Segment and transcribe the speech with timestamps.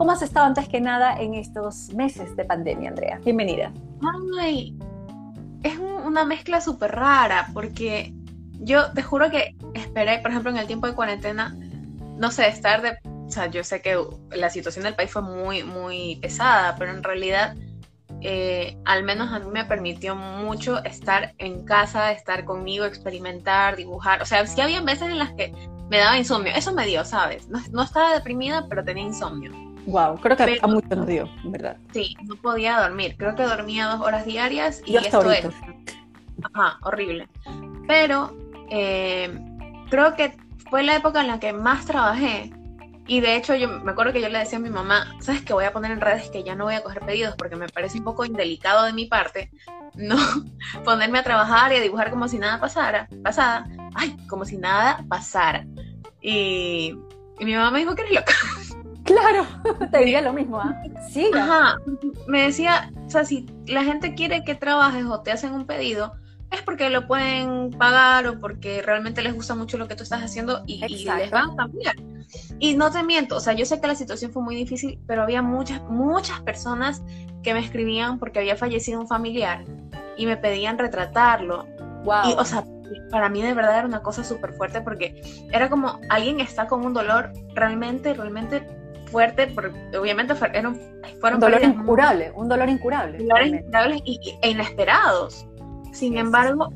[0.00, 3.20] ¿Cómo has estado antes que nada en estos meses de pandemia, Andrea?
[3.22, 3.70] Bienvenida.
[4.40, 4.74] Ay,
[5.62, 8.14] es una mezcla súper rara porque
[8.52, 11.54] yo te juro que esperé, por ejemplo, en el tiempo de cuarentena,
[12.16, 12.96] no sé, estar de...
[13.26, 17.02] O sea, yo sé que la situación del país fue muy, muy pesada, pero en
[17.02, 17.54] realidad
[18.22, 24.22] eh, al menos a mí me permitió mucho estar en casa, estar conmigo, experimentar, dibujar.
[24.22, 25.52] O sea, sí había veces en las que
[25.90, 26.54] me daba insomnio.
[26.56, 27.48] Eso me dio, ¿sabes?
[27.48, 29.52] No, estaba deprimida, pero tenía insomnio.
[29.90, 31.76] Wow, creo que a muchos nos dio, ¿verdad?
[31.92, 33.16] Sí, no podía dormir.
[33.18, 35.46] Creo que dormía dos horas diarias y esto es.
[36.54, 37.28] Ajá, horrible.
[37.86, 38.36] Pero
[38.70, 39.30] eh,
[39.90, 40.36] creo que
[40.70, 42.52] fue la época en la que más trabajé
[43.10, 45.52] y de hecho, yo me acuerdo que yo le decía a mi mamá, ¿sabes qué?
[45.52, 47.98] Voy a poner en redes que ya no voy a coger pedidos porque me parece
[47.98, 49.50] un poco indelicado de mi parte
[49.94, 50.16] no
[50.84, 55.04] ponerme a trabajar y a dibujar como si nada pasara, pasada, ay, como si nada
[55.08, 55.66] pasara.
[56.20, 56.94] Y,
[57.40, 58.34] mi mamá me dijo que eres loca.
[59.10, 59.46] Claro,
[59.90, 60.80] te diría lo mismo, ¿ah?
[61.10, 61.30] Sí.
[61.34, 61.78] Ajá,
[62.26, 66.12] me decía, o sea, si la gente quiere que trabajes o te hacen un pedido,
[66.50, 70.22] es porque lo pueden pagar o porque realmente les gusta mucho lo que tú estás
[70.22, 71.96] haciendo y, y les va a cambiar.
[72.58, 75.22] Y no te miento, o sea, yo sé que la situación fue muy difícil, pero
[75.22, 77.02] había muchas, muchas personas
[77.42, 79.64] que me escribían porque había fallecido un familiar
[80.16, 81.66] y me pedían retratarlo.
[82.04, 82.30] Wow.
[82.30, 82.64] Y, o sea,
[83.10, 85.22] para mí de verdad era una cosa súper fuerte porque
[85.52, 88.66] era como alguien está con un dolor realmente, realmente
[89.10, 90.78] fuerte, porque obviamente fueron,
[91.20, 93.18] fueron un dolor incurable, un dolor incurable.
[93.18, 95.46] Dolores incurables y, e inesperados.
[95.92, 96.72] Sin embargo,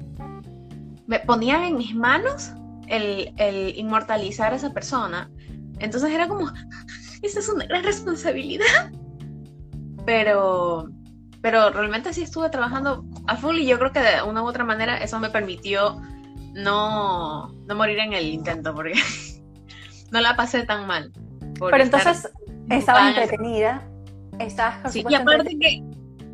[1.06, 2.52] me ponían en mis manos
[2.88, 5.30] el, el inmortalizar a esa persona
[5.78, 6.50] entonces era como,
[7.22, 8.90] esa es una gran responsabilidad.
[10.06, 10.88] Pero,
[11.40, 14.64] pero realmente sí estuve trabajando a full y yo creo que de una u otra
[14.64, 16.00] manera eso me permitió
[16.52, 18.92] no, no morir en el intento porque
[20.10, 21.12] no la pasé tan mal.
[21.58, 22.30] Pero entonces
[22.70, 23.88] estaba entretenida,
[24.38, 25.84] estabas sí, y aparte que,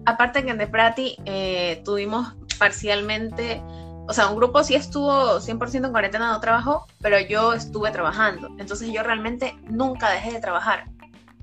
[0.07, 3.63] aparte que en The Prati eh, tuvimos parcialmente
[4.11, 8.49] o sea, un grupo sí estuvo 100% en cuarentena, no trabajó, pero yo estuve trabajando.
[8.59, 10.87] Entonces yo realmente nunca dejé de trabajar.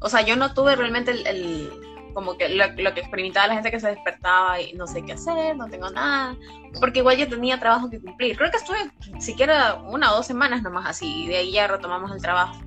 [0.02, 1.72] O sea, yo no tuve realmente el,
[2.14, 5.56] como que lo, que experimentaba la gente que se despertaba y no sé qué hacer,
[5.56, 6.36] no tengo nada,
[6.82, 8.36] porque igual yo tenía trabajo que cumplir.
[8.36, 8.92] Creo que estuve
[9.22, 12.60] siquiera una o dos semanas nomás así, y de ahí ya retomamos el trabajo.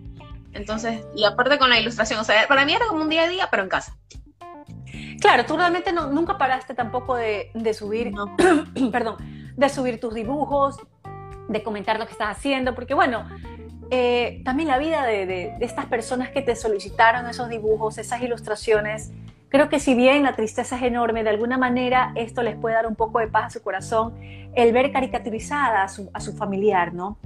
[0.52, 3.28] Entonces, y aparte con la ilustración, o sea, para mí era como un día a
[3.28, 3.96] día, pero en casa.
[5.20, 8.36] Claro, tú realmente no, nunca paraste tampoco de, de subir, no.
[8.92, 9.16] perdón,
[9.56, 10.76] de subir tus dibujos,
[11.48, 13.26] de comentar lo que estás haciendo, porque bueno,
[13.90, 19.10] eh, también la vida de, estas personas que te solicitaron esos dibujos, esas ilustraciones,
[19.48, 22.86] creo que si bien la tristeza es enorme, de alguna manera esto les puede dar
[22.86, 24.14] un poco de paz a su corazón,
[24.54, 27.18] el ver caricaturizada a su, a su familiar, ¿no?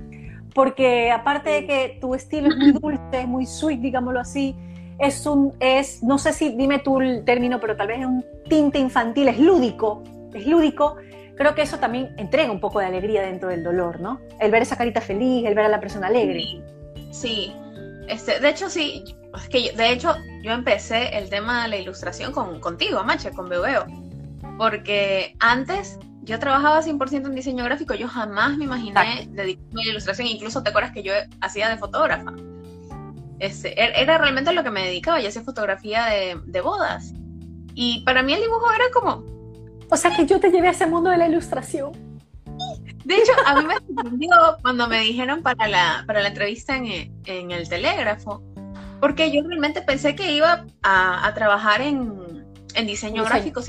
[0.54, 4.56] Porque aparte de que tu estilo es muy dulce, muy sweet, digámoslo así,
[4.98, 8.25] es un, es, no sé si dime tú el término, pero tal vez es un
[8.48, 10.97] tinte infantil, es lúdico, es lúdico,
[11.37, 14.20] creo que eso también entrega un poco de alegría dentro del dolor, ¿no?
[14.41, 16.44] El ver esa carita feliz, el ver a la persona alegre.
[17.10, 17.53] Sí,
[18.09, 19.04] Este, de hecho sí,
[19.36, 23.48] es que de hecho yo empecé el tema de la ilustración con, contigo, Mache, con
[23.48, 23.86] Bebeo,
[24.59, 29.90] porque antes yo trabajaba 100% en diseño gráfico, yo jamás me imaginé dedicarme a la
[29.90, 32.32] ilustración, incluso te acuerdas que yo hacía de fotógrafa.
[33.38, 37.12] Este, er, era realmente lo que me dedicaba, yo hacía fotografía de, de bodas.
[37.74, 39.24] Y para mí el dibujo era como,
[39.90, 41.92] o sea que yo te llevé a ese mundo de la ilustración.
[43.04, 44.30] De hecho, a mí me sorprendió
[44.62, 48.42] cuando me dijeron para la, para la entrevista en, en el telégrafo,
[49.00, 52.44] porque yo realmente pensé que iba a, a trabajar en,
[52.74, 53.60] en diseño, gráfico.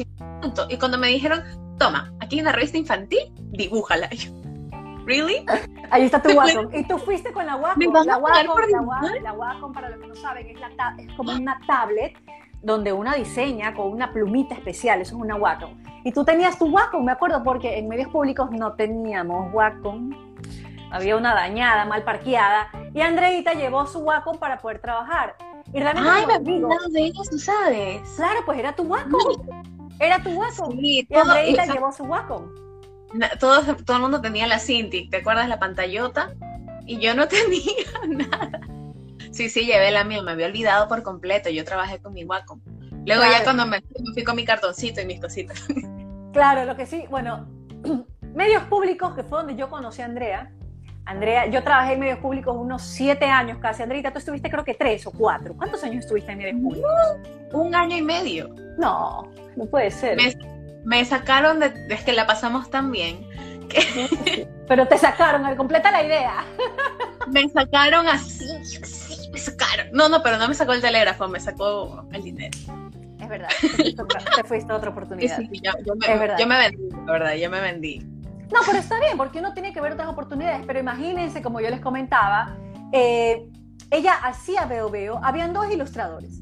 [0.69, 1.43] Y cuando me dijeron,
[1.77, 4.09] toma, aquí hay una revista infantil, dibújala.
[5.05, 5.45] ¿Really?
[5.91, 6.73] Ahí está tu Wacom.
[6.73, 7.93] Y tú fuiste con la Wacom.
[8.05, 11.59] La Wacom, la, la Wacom, para los que no saben, es, la es como una
[11.67, 12.17] tablet
[12.65, 15.77] donde una diseña con una plumita especial, eso es una Wacom.
[16.03, 20.09] Y tú tenías tu Wacom, me acuerdo, porque en medios públicos no teníamos Wacom,
[20.91, 25.35] había una dañada, mal parqueada, y Andreita llevó su Wacom para poder trabajar.
[25.75, 28.01] Y realmente Ay, me digo, de ellos, tú sabes.
[28.15, 29.45] Claro, pues era tu Wacom.
[29.99, 30.79] Era tu Wacom.
[30.79, 32.49] y Andreita llevó su Wacom.
[33.41, 36.33] Todo, todo el mundo tenía la Cintiq, ¿te acuerdas la pantallota?
[36.85, 37.61] Y yo no tenía
[38.07, 38.61] nada.
[39.31, 42.61] Sí, sí, llevé la mía, me había olvidado por completo, yo trabajé con mi Wacom.
[43.05, 43.83] Luego ya cuando me,
[44.13, 45.61] fui con mi cartoncito y mis cositas.
[46.31, 47.47] Claro, lo que sí, bueno,
[48.33, 50.51] medios públicos, que fue donde yo conocí a Andrea.
[51.05, 53.83] Andrea, yo trabajé en medios públicos unos siete años casi.
[53.83, 55.55] Andreita, tú estuviste creo que tres o cuatro.
[55.55, 56.91] ¿Cuántos años estuviste en medios públicos?
[57.53, 58.53] un año y medio.
[58.77, 60.17] No, no puede ser.
[60.83, 63.25] Me, sacaron de, es que la pasamos tan bien.
[64.67, 66.45] Pero te sacaron, completa la idea.
[67.27, 68.45] Me sacaron así,
[68.81, 69.87] así me sacaron.
[69.91, 72.57] No, no, pero no me sacó el telégrafo, me sacó el dinero.
[73.19, 73.49] Es verdad,
[74.35, 75.37] te fuiste a otra oportunidad.
[75.37, 78.14] Sí, yo, me, yo me vendí, la verdad, yo me vendí.
[78.53, 80.65] No, pero está bien, porque uno tiene que ver otras oportunidades.
[80.65, 82.55] Pero imagínense, como yo les comentaba,
[82.91, 83.49] eh,
[83.91, 86.41] ella hacía Veo Veo, habían dos ilustradores.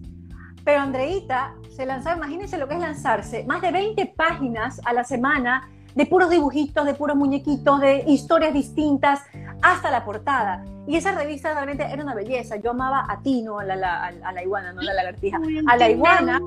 [0.64, 5.04] Pero Andreita se lanzaba, imagínense lo que es lanzarse, más de 20 páginas a la
[5.04, 9.22] semana de puros dibujitos, de puros muñequitos, de historias distintas,
[9.62, 10.64] hasta la portada.
[10.88, 12.58] Y esa revista realmente era una belleza.
[12.58, 15.90] Yo amaba a Tino, a la, a la iguana, no a la lagartija, a la
[15.90, 16.42] iguana.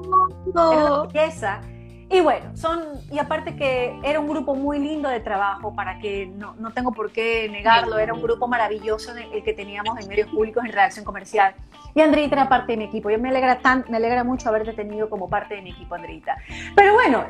[0.55, 1.61] Era una belleza.
[2.09, 6.27] Y bueno, son, y aparte que era un grupo muy lindo de trabajo, para que
[6.27, 10.29] no, no tengo por qué negarlo, era un grupo maravilloso el que teníamos en medios
[10.29, 11.55] públicos en redacción comercial.
[11.97, 13.11] Y Andrita era parte de mi equipo.
[13.11, 16.37] Yo me alegra, tan, me alegra mucho haberte tenido como parte de mi equipo, Andrita.
[16.77, 17.25] Pero bueno,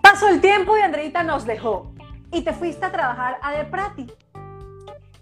[0.00, 1.92] pasó el tiempo y Andrita nos dejó.
[2.30, 4.12] Y te fuiste a trabajar a De Prati.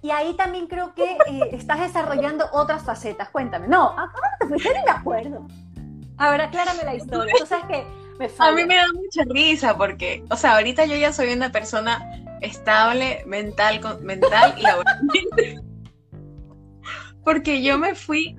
[0.02, 3.30] Y ahí también creo que eh, estás desarrollando otras facetas.
[3.30, 3.68] Cuéntame.
[3.68, 4.68] No, ¿a te fuiste?
[4.74, 5.46] No me acuerdo.
[6.18, 7.32] A ver, aclárame la historia.
[7.38, 7.86] Tú sabes que
[8.38, 12.00] a mí me da mucha risa porque, o sea, ahorita yo ya soy una persona
[12.40, 15.60] estable mental, mental y laboralmente.
[17.24, 18.36] porque yo me fui,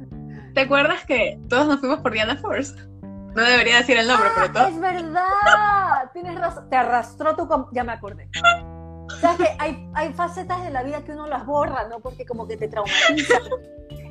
[0.53, 2.75] ¿te acuerdas que todos nos fuimos por Diana Force?
[3.35, 4.67] No debería decir el nombre, pero todo.
[4.67, 6.69] Es verdad, tienes razón.
[6.69, 7.47] Te arrastró tu.
[7.71, 8.29] Ya me acordé.
[9.07, 11.99] O sea, que hay, hay facetas de la vida que uno las borra, ¿no?
[11.99, 13.35] Porque como que te traumatiza.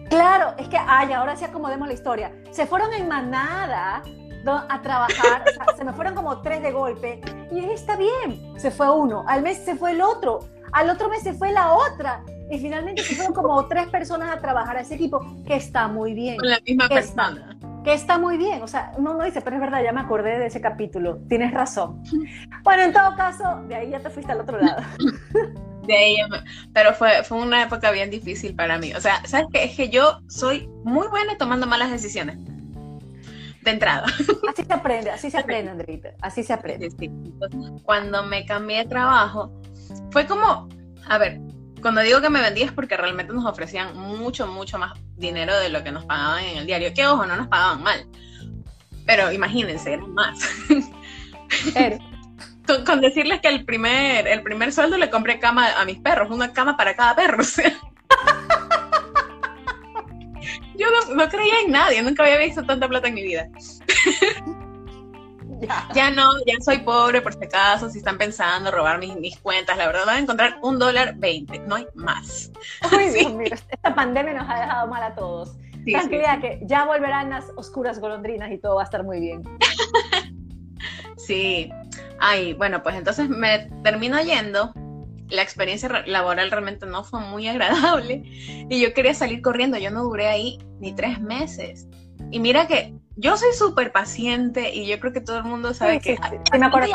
[0.08, 2.32] Claro, es que, ay, ahora sí acomodemos la historia.
[2.50, 4.02] Se fueron en manada
[4.46, 5.44] a trabajar,
[5.76, 7.20] se me fueron como tres de golpe,
[7.50, 10.40] y está bien, se fue uno, al mes se fue el otro,
[10.72, 14.40] al otro mes se fue la otra, y finalmente se fueron como tres personas a
[14.40, 16.36] trabajar a ese equipo, que está muy bien.
[16.38, 17.56] Con la misma persona.
[17.84, 20.38] que está muy bien, o sea, uno no dice, pero es verdad, ya me acordé
[20.38, 22.02] de ese capítulo, tienes razón.
[22.62, 24.82] Bueno, en todo caso, de ahí ya te fuiste al otro lado.
[25.80, 26.16] De ahí,
[26.72, 28.92] pero fue, fue una época bien difícil para mí.
[28.92, 29.64] O sea, ¿sabes qué?
[29.64, 32.36] Es que yo soy muy buena tomando malas decisiones
[33.62, 34.06] de entrada.
[34.48, 36.88] Así se aprende, así se aprende, Andrita, así se aprende.
[37.82, 39.52] cuando me cambié de trabajo,
[40.10, 40.68] fue como,
[41.06, 41.40] a ver,
[41.80, 45.68] cuando digo que me vendí es porque realmente nos ofrecían mucho, mucho más dinero de
[45.70, 48.06] lo que nos pagaban en el diario, que ojo, no nos pagaban mal,
[49.06, 50.38] pero imagínense, era más.
[52.86, 56.52] Con, decirles que el primer, el primer sueldo le compré cama a mis perros, una
[56.52, 57.40] cama para cada perro.
[57.40, 57.76] O sea
[60.76, 63.48] yo no, creía en nadie, nunca había visto tanta plata en mi vida.
[65.94, 66.10] Ya.
[66.10, 70.06] no, ya soy pobre por si acaso, si están pensando robar mis, cuentas, la verdad
[70.06, 72.50] van a encontrar un dólar veinte, no hay más.
[73.70, 75.58] esta pandemia nos ha dejado mal a todos.
[75.84, 79.42] Tranquilidad que ya volverán las oscuras golondrinas y todo va a estar muy bien.
[81.16, 81.70] sí.
[82.18, 84.72] Ay, bueno, pues entonces me termino yendo
[85.30, 88.22] la experiencia laboral realmente no fue muy agradable
[88.68, 89.78] y yo quería salir corriendo.
[89.78, 91.88] Yo no duré ahí ni tres meses.
[92.30, 96.00] Y mira que yo soy súper paciente y yo creo que todo el mundo sabe
[96.00, 96.16] que...
[96.16, 96.94] Sí, me acuerdo que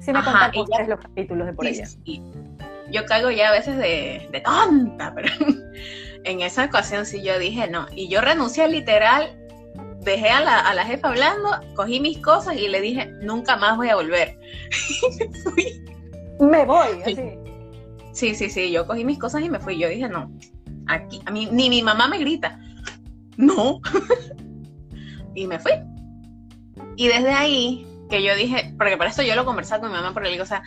[0.00, 1.86] Sí me contaste los capítulos de por ella.
[2.90, 5.28] Yo caigo ya a veces de, de tonta, pero
[6.24, 7.86] en esa ocasión sí yo dije no.
[7.94, 9.38] Y yo renuncié literal,
[10.00, 13.76] dejé a la, a la jefa hablando, cogí mis cosas y le dije, nunca más
[13.76, 14.38] voy a volver.
[15.00, 15.84] y me fui
[16.46, 17.16] me voy, así.
[18.12, 19.78] Sí, sí, sí, yo cogí mis cosas y me fui.
[19.78, 20.30] Yo dije, no,
[20.86, 22.60] aquí, a mí, ni mi mamá me grita,
[23.36, 23.80] no.
[25.34, 25.72] y me fui.
[26.96, 30.12] Y desde ahí, que yo dije, porque para esto yo lo conversaba con mi mamá,
[30.12, 30.62] porque le digo, o sea,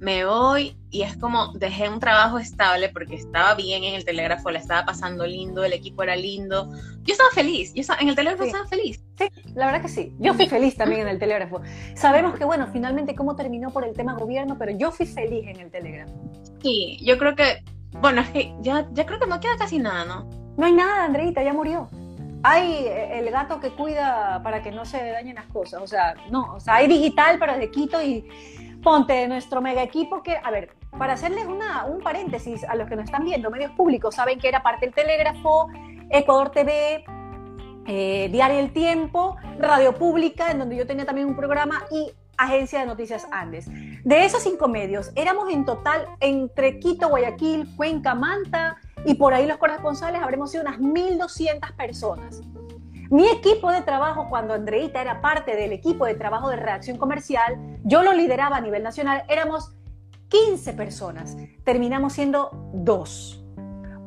[0.00, 4.50] me voy y es como dejé un trabajo estable porque estaba bien en el telégrafo,
[4.50, 6.70] le estaba pasando lindo, el equipo era lindo.
[7.02, 9.02] Yo estaba feliz, yo estaba, en el telégrafo estaba feliz.
[9.18, 10.14] Sí, la verdad que sí.
[10.18, 11.60] Yo fui feliz también en el telégrafo.
[11.94, 15.60] Sabemos que, bueno, finalmente cómo terminó por el tema gobierno, pero yo fui feliz en
[15.60, 16.12] el telégrafo.
[16.62, 17.64] Sí, yo creo que,
[18.00, 20.28] bueno, es que ya, ya creo que no queda casi nada, ¿no?
[20.56, 21.88] No hay nada, Andreita, ya murió.
[22.44, 26.14] Hay eh, el gato que cuida para que no se dañen las cosas, o sea,
[26.30, 28.24] no, o sea, hay digital, pero de Quito y
[28.82, 32.96] ponte nuestro mega equipo que, a ver, para hacerles una, un paréntesis a los que
[32.96, 35.68] nos están viendo, medios públicos, saben que era parte del Telégrafo,
[36.10, 37.04] Ecuador TV,
[37.86, 42.80] eh, Diario El Tiempo, Radio Pública, en donde yo tenía también un programa, y Agencia
[42.80, 43.66] de Noticias Andes.
[44.04, 49.46] De esos cinco medios, éramos en total entre Quito, Guayaquil, Cuenca, Manta, y por ahí
[49.46, 52.40] los corresponsales habremos sido unas 1.200 personas.
[53.10, 57.56] Mi equipo de trabajo, cuando Andreita era parte del equipo de trabajo de redacción comercial,
[57.84, 59.72] yo lo lideraba a nivel nacional, éramos
[60.28, 61.36] 15 personas.
[61.64, 63.42] Terminamos siendo dos.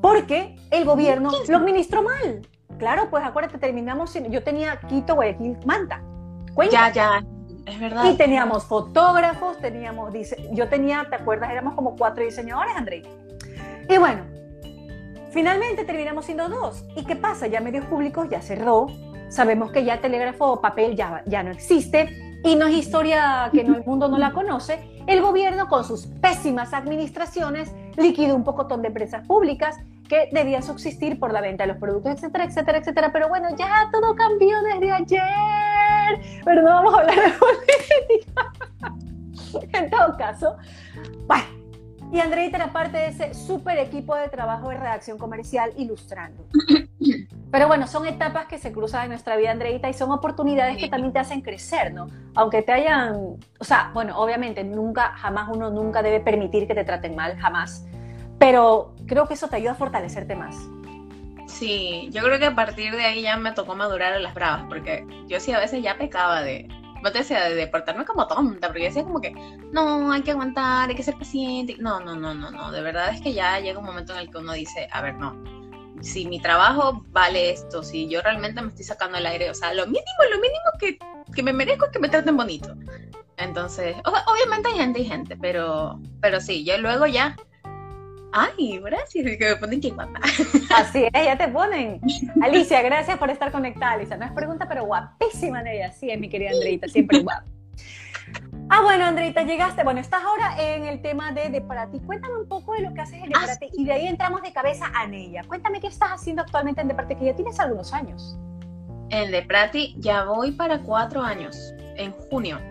[0.02, 2.48] Porque el gobierno lo administró mal.
[2.78, 6.02] Claro, pues acuérdate, terminamos siendo, yo tenía Quito, Guayaquil, Manta.
[6.72, 7.24] Ya, ya,
[7.66, 8.06] es verdad.
[8.06, 11.52] Y teníamos fotógrafos, teníamos, dice, yo tenía, ¿te acuerdas?
[11.52, 13.04] Éramos como cuatro diseñadores, Andrei.
[13.88, 14.24] Y bueno,
[15.32, 16.86] finalmente terminamos siendo dos.
[16.96, 17.48] ¿Y qué pasa?
[17.48, 18.88] Ya medios públicos ya cerró,
[19.30, 23.64] sabemos que ya telégrafo o papel ya, ya no existe y no es historia que
[23.64, 24.80] no, el mundo no la conoce.
[25.08, 31.20] El gobierno con sus pésimas administraciones liquidó un pocotón de empresas públicas que debían subsistir
[31.20, 33.12] por la venta de los productos, etcétera, etcétera, etcétera.
[33.14, 36.22] Pero bueno, ya todo cambió desde ayer.
[36.44, 38.52] Pero no vamos a hablar de política.
[39.80, 40.58] en todo caso,
[41.28, 41.61] bueno.
[42.12, 46.44] Y Andreita era parte de ese súper equipo de trabajo de redacción comercial ilustrando.
[47.52, 50.90] Pero bueno, son etapas que se cruzan en nuestra vida, Andreita, y son oportunidades que
[50.90, 52.08] también te hacen crecer, ¿no?
[52.36, 56.84] Aunque te hayan, o sea, bueno, obviamente nunca, jamás uno nunca debe permitir que te
[56.84, 57.86] traten mal, jamás.
[58.38, 60.56] Pero creo que eso te ayuda a fortalecerte más.
[61.48, 64.66] Sí, yo creo que a partir de ahí ya me tocó madurar a las bravas,
[64.68, 66.68] porque yo sí a veces ya pecaba de,
[67.02, 69.32] no te decía de, portarme como tonta, porque yo decía como que,
[69.72, 71.76] no, hay que aguantar, hay que ser paciente.
[71.80, 74.32] No, no, no, no, no, de verdad es que ya llega un momento en el
[74.32, 75.42] que uno dice, a ver, no,
[76.02, 79.74] si mi trabajo vale esto, si yo realmente me estoy sacando el aire, o sea,
[79.74, 80.98] lo mínimo, lo mínimo que,
[81.34, 82.76] que me merezco es que me traten bonito.
[83.38, 87.36] Entonces, obviamente hay gente y gente, pero, pero sí, yo luego ya
[88.32, 90.20] Ay, gracias, que me ponen que guapa.
[90.76, 92.00] Así es, ya te ponen.
[92.42, 94.18] Alicia, gracias por estar conectada, Alicia.
[94.18, 95.88] No es pregunta, pero guapísima ella.
[95.88, 97.44] Así es, mi querida Andreita, siempre guapa.
[98.70, 99.84] Ah, bueno, Andreita, llegaste.
[99.84, 102.00] Bueno, estás ahora en el tema de De Para Ti.
[102.00, 104.42] Cuéntame un poco de lo que haces en De Para Ti y de ahí entramos
[104.42, 105.44] de cabeza a Nella.
[105.44, 108.38] Cuéntame qué estás haciendo actualmente en De Para Ti, que ya tienes algunos años.
[109.10, 112.71] En De Para Ti ya voy para cuatro años, en junio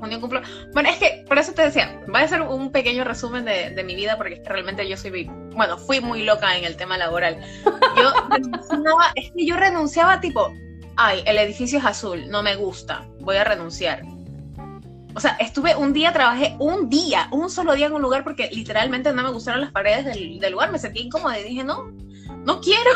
[0.00, 0.42] junio cumplo.
[0.72, 3.94] Bueno, es que por eso te decía, voy a hacer un pequeño resumen de, mi
[3.94, 7.38] vida porque es que realmente yo soy, bueno, fui muy loca en el tema laboral.
[7.96, 10.52] Yo renunciaba, es que yo renunciaba tipo,
[10.96, 14.02] ay, el edificio es azul, no me gusta, voy a renunciar.
[15.14, 18.48] O sea, estuve un día, trabajé un día, un solo día en un lugar porque
[18.52, 21.90] literalmente no me gustaron las paredes del, del lugar, me sentí incómoda y dije, no,
[22.44, 22.90] no quiero,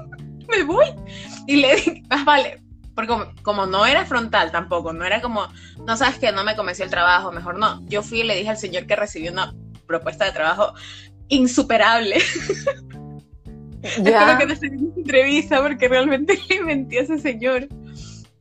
[0.48, 0.86] me voy.
[1.46, 2.60] Y le dije, ah, vale,
[2.94, 5.48] porque como, no era frontal tampoco, no era como,
[5.86, 7.80] no sabes que no me convenció el trabajo, mejor no.
[7.86, 9.54] Yo fui y le dije al señor que recibió una
[9.86, 10.74] propuesta de trabajo
[11.28, 12.16] insuperable.
[13.82, 17.68] Espero que no se entrevista porque realmente le mentí a ese señor.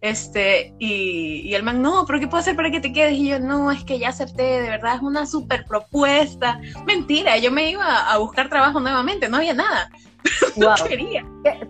[0.02, 3.14] Este, y, y, el man, no, pero ¿qué puedo hacer para que te quedes?
[3.14, 6.62] Y yo, no, es que ya acepté, de verdad es una super propuesta.
[6.86, 9.90] Mentira, yo me iba a buscar trabajo nuevamente, no había nada.
[10.56, 11.26] no quería.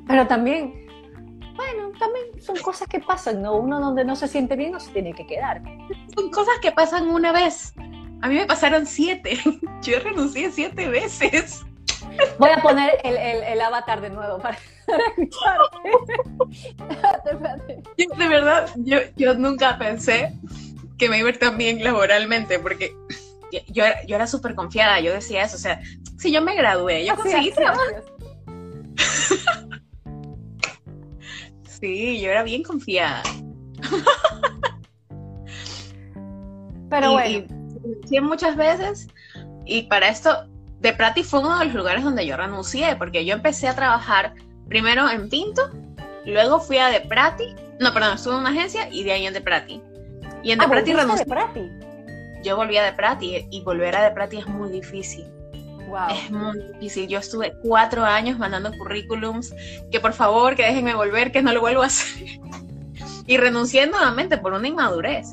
[0.07, 0.88] Pero también,
[1.59, 3.57] bueno, también son cosas que pasan, ¿no?
[3.57, 5.61] Uno donde no se siente bien no se tiene que quedar.
[6.15, 7.73] Son cosas que pasan una vez.
[8.21, 9.37] A mí me pasaron siete.
[9.81, 11.65] Yo renuncié siete veces.
[12.37, 14.57] Voy a poner el, el, avatar de nuevo para,
[15.17, 15.57] escuchar.
[18.17, 20.33] de verdad, yo, yo nunca pensé
[20.97, 22.95] que me iba a ir tan bien laboralmente, porque
[23.67, 25.81] yo, yo era súper confiada, yo decía eso, o sea,
[26.17, 27.81] si yo me gradué, yo conseguí trabajo.
[31.79, 33.23] Sí, yo era bien confiada.
[36.89, 37.45] Pero bueno.
[38.07, 39.07] sí, muchas veces.
[39.65, 40.47] Y para esto,
[40.79, 44.33] de Prati fue uno de los lugares donde yo renuncié, porque yo empecé a trabajar
[44.67, 45.69] primero en Pinto,
[46.25, 49.33] luego fui a De Prati, no, perdón, estuve en una agencia y de ahí en
[49.33, 49.81] De Prati.
[50.43, 51.25] Y en De ah, Prati renuncié.
[51.25, 51.69] De Prati?
[52.43, 55.25] Yo volví a De Prati y volver a De Prati es muy difícil.
[56.09, 57.07] Es muy difícil.
[57.07, 59.53] Yo estuve cuatro años mandando currículums,
[59.91, 62.39] que por favor, que déjenme volver, que no lo vuelvo a hacer.
[63.25, 65.27] y renuncié nuevamente por una inmadurez.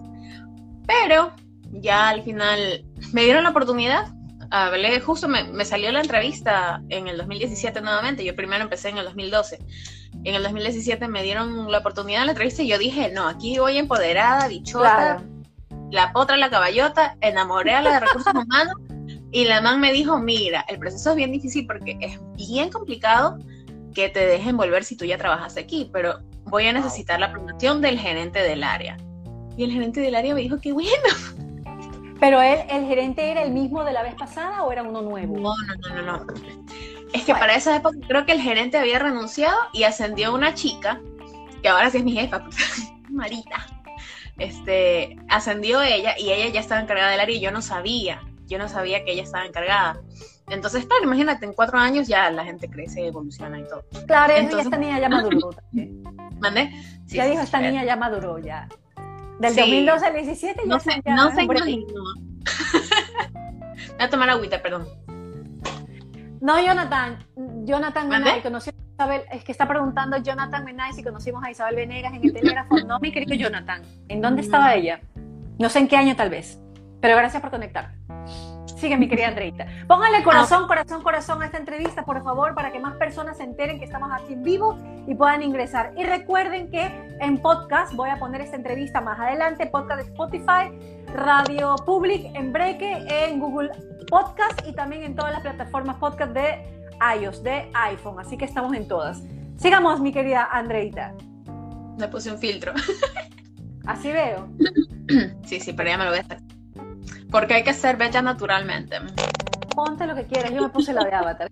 [0.86, 1.32] Pero
[1.72, 4.12] ya al final me dieron la oportunidad.
[4.50, 8.24] Hablé, justo me, me, salió la entrevista en el 2017 nuevamente.
[8.24, 9.58] Yo primero empecé en el 2012.
[10.24, 13.58] En el 2017 me dieron la oportunidad de la entrevista y yo dije, no, aquí
[13.58, 15.22] voy empoderada, dichosa,
[15.90, 18.76] la potra, la caballota, enamoré a la de recursos humanos
[19.36, 23.36] y la man me dijo, mira, el proceso es bien difícil porque es bien complicado
[23.94, 27.82] que te dejen volver si tú ya trabajas aquí, pero voy a necesitar la aprobación
[27.82, 28.96] del gerente del área.
[29.58, 30.88] Y el gerente del área me dijo, qué bueno.
[32.18, 35.36] ¿Pero él, el gerente era el mismo de la vez pasada o era uno nuevo?
[35.38, 36.24] No, no, no, no.
[36.24, 36.34] no.
[37.12, 40.98] Es que para esa época creo que el gerente había renunciado y ascendió una chica,
[41.60, 42.42] que ahora sí es mi jefa,
[43.10, 43.66] Marita.
[44.38, 48.58] Este, ascendió ella y ella ya estaba encargada del área y yo no sabía yo
[48.58, 50.00] no sabía que ella estaba encargada.
[50.48, 53.84] Entonces, claro, imagínate, en cuatro años ya la gente crece, evoluciona y todo.
[54.06, 55.50] Claro, Entonces, esta niña ya maduró
[56.40, 56.70] ¿Mandé?
[57.06, 58.68] ya dijo, esta niña ya maduró ya.
[59.40, 62.04] Del 2012 al 17 ya no sé, no se imagino.
[63.88, 64.86] Voy a tomar agüita, perdón.
[66.40, 67.18] No, Jonathan.
[67.64, 71.76] Jonathan Menay, conocimos a Isabel, es que está preguntando Jonathan Menay si conocimos a Isabel
[71.76, 72.76] Venegas en el telégrafo.
[72.86, 73.82] No, mi querido Jonathan.
[74.08, 75.00] ¿En dónde estaba ella?
[75.58, 76.60] No sé en qué año tal vez.
[77.00, 77.94] Pero gracias por conectar.
[78.76, 79.66] Sigue mi querida Andreita.
[79.88, 83.78] Póngale corazón, corazón, corazón a esta entrevista, por favor, para que más personas se enteren
[83.78, 85.94] que estamos aquí en vivo y puedan ingresar.
[85.96, 91.06] Y recuerden que en podcast voy a poner esta entrevista más adelante, podcast de Spotify,
[91.14, 93.70] Radio Public, en Breque, en Google
[94.10, 96.62] Podcast y también en todas las plataformas podcast de
[97.18, 98.20] iOS, de iPhone.
[98.20, 99.22] Así que estamos en todas.
[99.56, 101.14] Sigamos, mi querida Andreita.
[101.98, 102.74] Me puse un filtro.
[103.86, 104.48] Así veo.
[105.46, 106.55] Sí, sí, pero ya me lo voy a hacer.
[107.30, 108.96] Porque hay que ser bella naturalmente.
[109.74, 111.50] Ponte lo que quieras, yo me puse la de Avatar.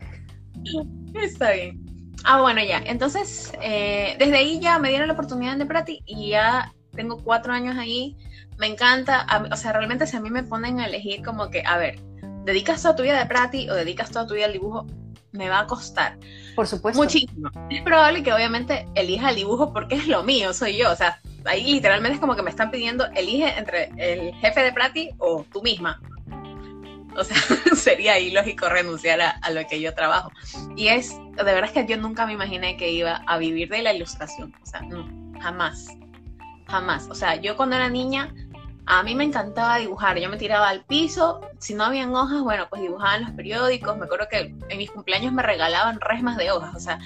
[1.15, 1.85] Está bien.
[2.25, 2.79] Ah, bueno, ya.
[2.87, 7.53] Entonces, eh, desde ahí ya me dieron la oportunidad de Prati y ya tengo cuatro
[7.53, 8.17] años ahí.
[8.57, 11.77] Me encanta, o sea, realmente si a mí me ponen a elegir como que, a
[11.77, 12.01] ver,
[12.45, 14.87] ¿dedicas toda tu vida de Prati o dedicas toda tu vida al dibujo?
[15.35, 16.17] Me va a costar.
[16.55, 17.03] Por supuesto.
[17.03, 17.51] Muchísimo.
[17.69, 20.93] Es probable que obviamente elija el dibujo porque es lo mío, soy yo.
[20.93, 24.73] O sea, ahí literalmente es como que me están pidiendo, elige entre el jefe de
[24.73, 26.01] Prati o tú misma.
[27.17, 27.37] O sea,
[27.77, 30.31] sería ilógico renunciar a, lo que yo trabajo.
[30.77, 33.83] Y es, de verdad es que yo nunca me imaginé que iba a vivir de
[33.83, 34.55] la ilustración.
[34.63, 35.09] O sea, no,
[35.41, 35.89] jamás.
[36.69, 37.09] Jamás.
[37.11, 38.33] O sea, yo cuando era niña,
[38.87, 40.19] a mí me encantaba dibujar.
[40.19, 41.41] Yo me tiraba al piso.
[41.59, 43.97] Si no habían hojas, bueno, pues dibujaba en los periódicos.
[43.97, 46.75] Me acuerdo que en mis cumpleaños me regalaban resmas de hojas.
[46.75, 46.99] O sea,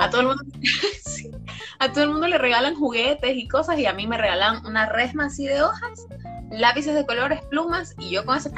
[0.00, 0.44] a todo el mundo.
[1.78, 4.86] a todo el mundo le regalan juguetes y cosas y a mí me regalan una
[4.86, 6.06] resma así de hojas,
[6.50, 8.50] lápices de colores, plumas y yo con ese...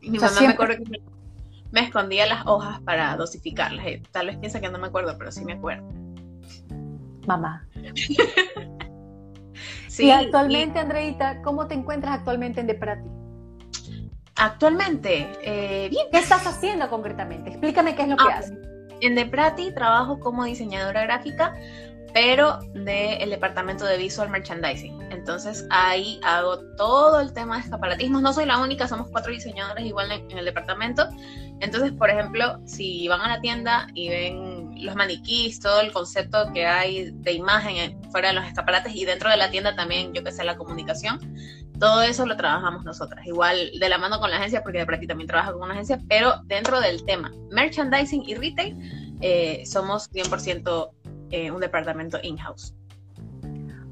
[0.00, 1.00] Y mi mamá me acuerdo que
[1.70, 3.86] me, escondía las hojas para dosificarlas.
[3.86, 5.88] Eh, tal vez piensa que no me acuerdo, pero sí me acuerdo.
[7.26, 7.66] Mamá.
[9.96, 13.08] sí, y actualmente, Andreita, ¿cómo te encuentras actualmente en Deprati?
[14.36, 16.06] Actualmente, eh, bien.
[16.10, 17.50] ¿Qué estás haciendo concretamente?
[17.50, 18.58] Explícame qué es lo que ah, haces.
[19.00, 21.54] En Deprati trabajo como diseñadora gráfica,
[22.14, 25.00] pero del departamento de visual merchandising.
[25.12, 28.22] Entonces ahí hago todo el tema de escaparatismos.
[28.22, 31.08] No soy la única, somos cuatro diseñadores igual en, el departamento.
[31.60, 36.52] Entonces, por ejemplo, si van a la tienda y ven los maniquís, todo el concepto
[36.52, 40.22] que hay de imagen fuera de los escaparates y dentro de la tienda también, yo
[40.22, 41.18] que sé, la comunicación,
[41.78, 43.26] todo eso lo trabajamos nosotras.
[43.26, 45.98] Igual de la mano con la agencia, porque de Prati también trabaja con una agencia,
[46.08, 50.90] pero dentro del tema merchandising y retail, eh, somos 100%
[51.30, 52.74] eh, un departamento in-house.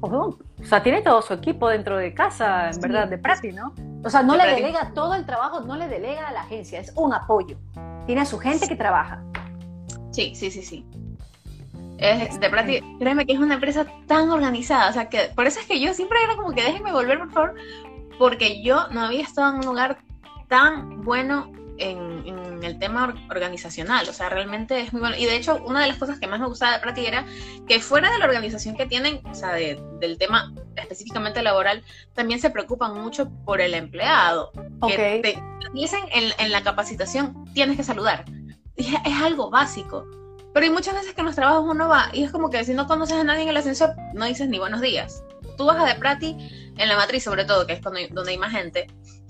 [0.01, 3.73] o sea, tiene todo su equipo dentro de casa, en verdad, de Prati, ¿no?
[4.03, 6.93] O sea, no le delega todo el trabajo, no le delega a la agencia, es
[6.95, 7.57] un apoyo.
[8.05, 9.23] Tiene a su gente que trabaja.
[10.11, 10.85] Sí, sí, sí, sí.
[11.97, 15.59] Es, de Prati, créeme que es una empresa tan organizada, o sea, que por eso
[15.59, 17.55] es que yo siempre era como que déjenme volver, por favor,
[18.17, 19.99] porque yo no había estado en un lugar
[20.47, 25.15] tan bueno en, el tema organizacional, o sea, realmente es muy bueno.
[25.17, 27.25] Y de hecho, una de las cosas que más me gustaba de Prati era
[27.67, 32.51] que fuera de la organización que tienen, o sea, del tema específicamente laboral, también se
[32.51, 34.51] preocupan mucho por el empleado.
[34.87, 35.43] Que te
[35.73, 38.25] dicen en, en la capacitación, tienes que saludar.
[38.75, 40.05] Es algo básico
[40.53, 42.73] pero hay muchas veces que en los trabajos uno va y es como que si
[42.73, 45.23] no conoces a nadie en el ascensor, no dices ni buenos días.
[45.57, 48.51] Tú bajas de Prati, en la matriz sobre todo, que es donde, donde hay más
[48.51, 48.87] gente,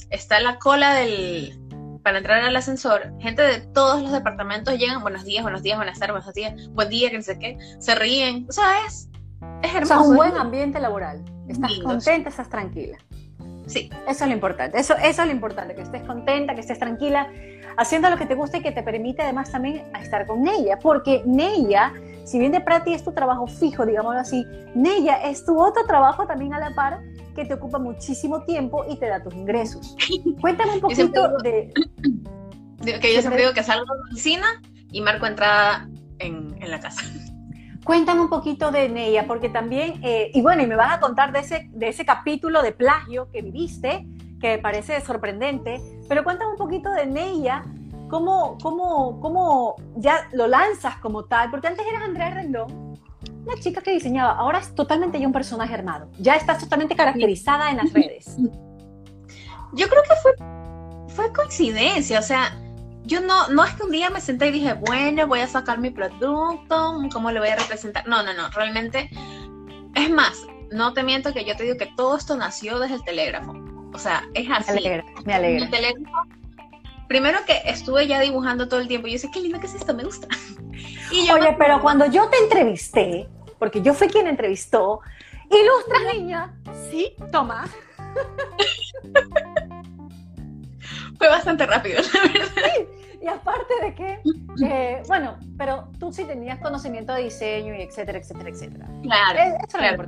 [0.10, 1.60] está la cola del,
[2.04, 6.00] para entrar al ascensor, gente de todos los departamentos llegan, buenos días, buenos días, buenas
[6.00, 9.10] tardes, buenos días, buen día, que no sé qué, se ríen, o sea, es,
[9.62, 9.94] es hermoso.
[9.94, 12.98] O sea, un buen ambiente laboral, estás contenta, estás tranquila.
[13.72, 13.90] Sí.
[14.08, 17.30] Eso es lo importante, eso, eso es lo importante, que estés contenta, que estés tranquila,
[17.78, 21.24] haciendo lo que te gusta y que te permite además también estar con ella, porque
[21.26, 21.94] Nella,
[22.26, 26.28] si bien de Prati es tu trabajo fijo, digámoslo así, Nella es tu otro trabajo
[26.28, 27.00] también a la par
[27.34, 29.96] que te ocupa muchísimo tiempo y te da tus ingresos.
[30.42, 31.74] Cuéntame un poquito de...
[32.82, 36.80] Que yo siempre digo que salgo de la oficina y marco entrada en, en la
[36.80, 37.04] casa.
[37.84, 41.32] Cuéntame un poquito de Nella, porque también, eh, y bueno, y me vas a contar
[41.32, 44.06] de ese, de ese capítulo de plagio que viviste,
[44.40, 47.64] que parece sorprendente, pero cuéntame un poquito de Neia,
[48.08, 53.00] cómo, cómo, cómo ya lo lanzas como tal, porque antes eras Andrea Rendón,
[53.46, 57.72] una chica que diseñaba, ahora es totalmente ya un personaje armado, ya estás totalmente caracterizada
[57.72, 58.38] en las redes.
[59.74, 60.32] Yo creo que fue,
[61.08, 62.52] fue coincidencia, o sea,
[63.04, 65.80] yo no, no es que un día me senté y dije, bueno, voy a sacar
[65.80, 68.08] mi producto, ¿cómo lo voy a representar?
[68.08, 69.10] No, no, no, realmente,
[69.96, 73.04] es más, no te miento que yo te digo que todo esto nació desde el
[73.04, 73.54] telégrafo.
[73.94, 74.72] O sea, es así.
[74.72, 75.70] Me alegra, me alegra.
[77.08, 79.94] primero que estuve ya dibujando todo el tiempo, yo sé, qué lindo que es esto,
[79.94, 80.28] me gusta.
[81.12, 83.28] Oye, pero cuando yo te entrevisté,
[83.60, 85.02] porque yo fui quien entrevistó,
[85.50, 86.54] ilustras niña,
[86.90, 87.66] sí, toma.
[91.22, 92.52] Fue bastante rápido, la verdad.
[92.56, 92.88] Sí.
[93.22, 94.22] Y aparte de que,
[94.66, 98.88] eh, bueno, pero tú sí tenías conocimiento de diseño y etcétera, etcétera, etcétera.
[99.04, 100.04] Claro, Eso claro,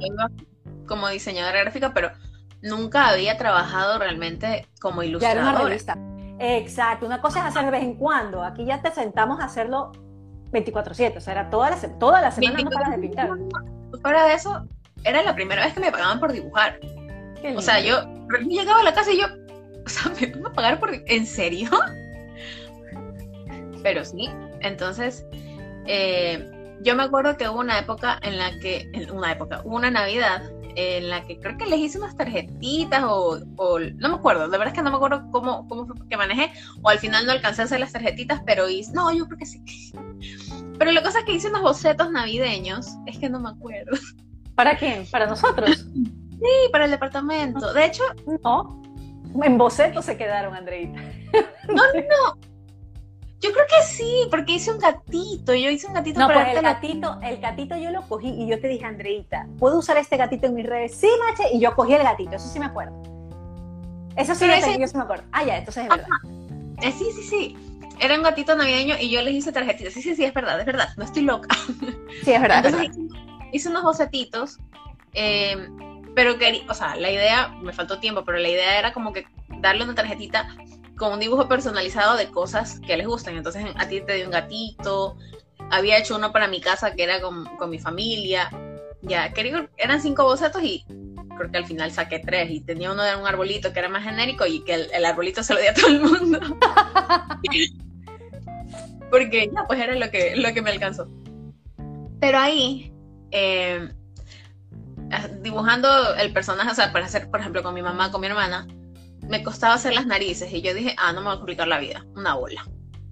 [0.87, 2.09] como diseñadora gráfica, pero
[2.63, 5.43] nunca había trabajado realmente como ilustradora.
[5.43, 5.97] Ya era una revista.
[6.39, 8.43] Exacto, una cosa es hacer de vez en cuando.
[8.43, 9.91] Aquí ya te sentamos a hacerlo
[10.51, 13.29] 24/7, o sea, era toda la, toda la semana no paras de pintar.
[14.01, 14.65] Fuera de eso,
[15.03, 16.79] era la primera vez que me pagaban por dibujar.
[17.55, 18.01] O sea, yo
[18.47, 19.27] llegaba a la casa y yo,
[19.85, 20.91] o sea, ¿me van a pagar por...
[20.93, 21.69] ¿En serio?
[23.83, 24.29] Pero sí,
[24.61, 25.25] entonces,
[25.85, 26.49] eh,
[26.81, 30.43] yo me acuerdo que hubo una época en la que, una época, hubo una Navidad
[30.75, 33.39] en la que creo que les hice unas tarjetitas o,
[33.95, 36.51] no me acuerdo, de verdad es que no me acuerdo cómo, cómo fue que manejé,
[36.81, 39.45] o al final no alcancé a hacer las tarjetitas, pero hice, no, yo creo que
[39.45, 39.61] sí.
[40.79, 43.91] Pero la cosa es que hice unos bocetos navideños, es que no me acuerdo.
[44.55, 45.05] ¿Para quién?
[45.11, 45.87] ¿Para nosotros?
[45.89, 47.73] Sí, para el departamento.
[47.73, 48.03] De hecho,
[48.43, 48.82] no.
[49.41, 51.01] En bocetos se quedaron, Andreita.
[51.67, 52.37] No, no,
[53.43, 55.53] yo creo que sí, porque hice un gatito.
[55.53, 56.17] Yo hice un gatito.
[56.17, 59.79] No, pues el gatito, el gatito yo lo cogí y yo te dije, Andreita, ¿puedo
[59.79, 60.95] usar este gatito en mis redes?
[60.95, 61.53] Sí, mache.
[61.53, 63.01] Y yo cogí el gatito, eso sí me acuerdo.
[64.15, 64.79] Eso sí, ese...
[64.79, 65.25] yo sí me acuerdo.
[65.33, 66.07] Ah, ya, entonces es verdad.
[66.81, 67.57] Eh, sí, sí, sí.
[67.99, 69.91] Era un gatito navideño y yo les hice tarjetitas.
[69.91, 70.87] Sí, sí, sí, es verdad, es verdad.
[70.95, 71.53] No estoy loca.
[72.23, 72.65] Sí, es verdad.
[72.65, 72.97] Entonces,
[73.51, 74.57] Hice, unos bocetitos.
[75.13, 75.67] Eh,
[76.15, 79.25] pero quería, o sea, la idea, me faltó tiempo, pero la idea era como que
[79.59, 80.47] darle una tarjetita
[80.97, 83.35] con un dibujo personalizado de cosas que les gustan.
[83.35, 85.17] Entonces a ti te di un gatito,
[85.69, 88.49] había hecho uno para mi casa que era con, mi familia.
[89.01, 90.85] Ya, creo eran cinco bocetos y
[91.37, 94.03] creo que al final saqué tres y tenía uno de un arbolito que era más
[94.03, 96.39] genérico y que el, arbolito se lo di a todo el mundo.
[99.09, 101.07] Porque ya, pues era lo que, lo que me alcanzó.
[102.19, 102.93] Pero ahí,
[103.31, 103.89] eh,
[105.41, 108.67] dibujando el personaje, o sea, para hacer, por ejemplo, con mi mamá, con mi hermana,
[109.27, 111.79] me costaba hacer las narices y yo dije, ah, no me va a complicar la
[111.79, 112.65] vida, una bola.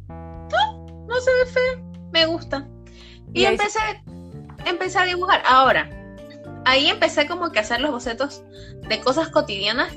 [0.09, 2.67] No, no se ve feo, me gusta.
[3.33, 3.79] Y, empecé,
[4.65, 5.41] empecé a dibujar.
[5.47, 5.89] Ahora,
[6.65, 8.43] ahí empecé como que a hacer los bocetos
[8.87, 9.93] de cosas cotidianas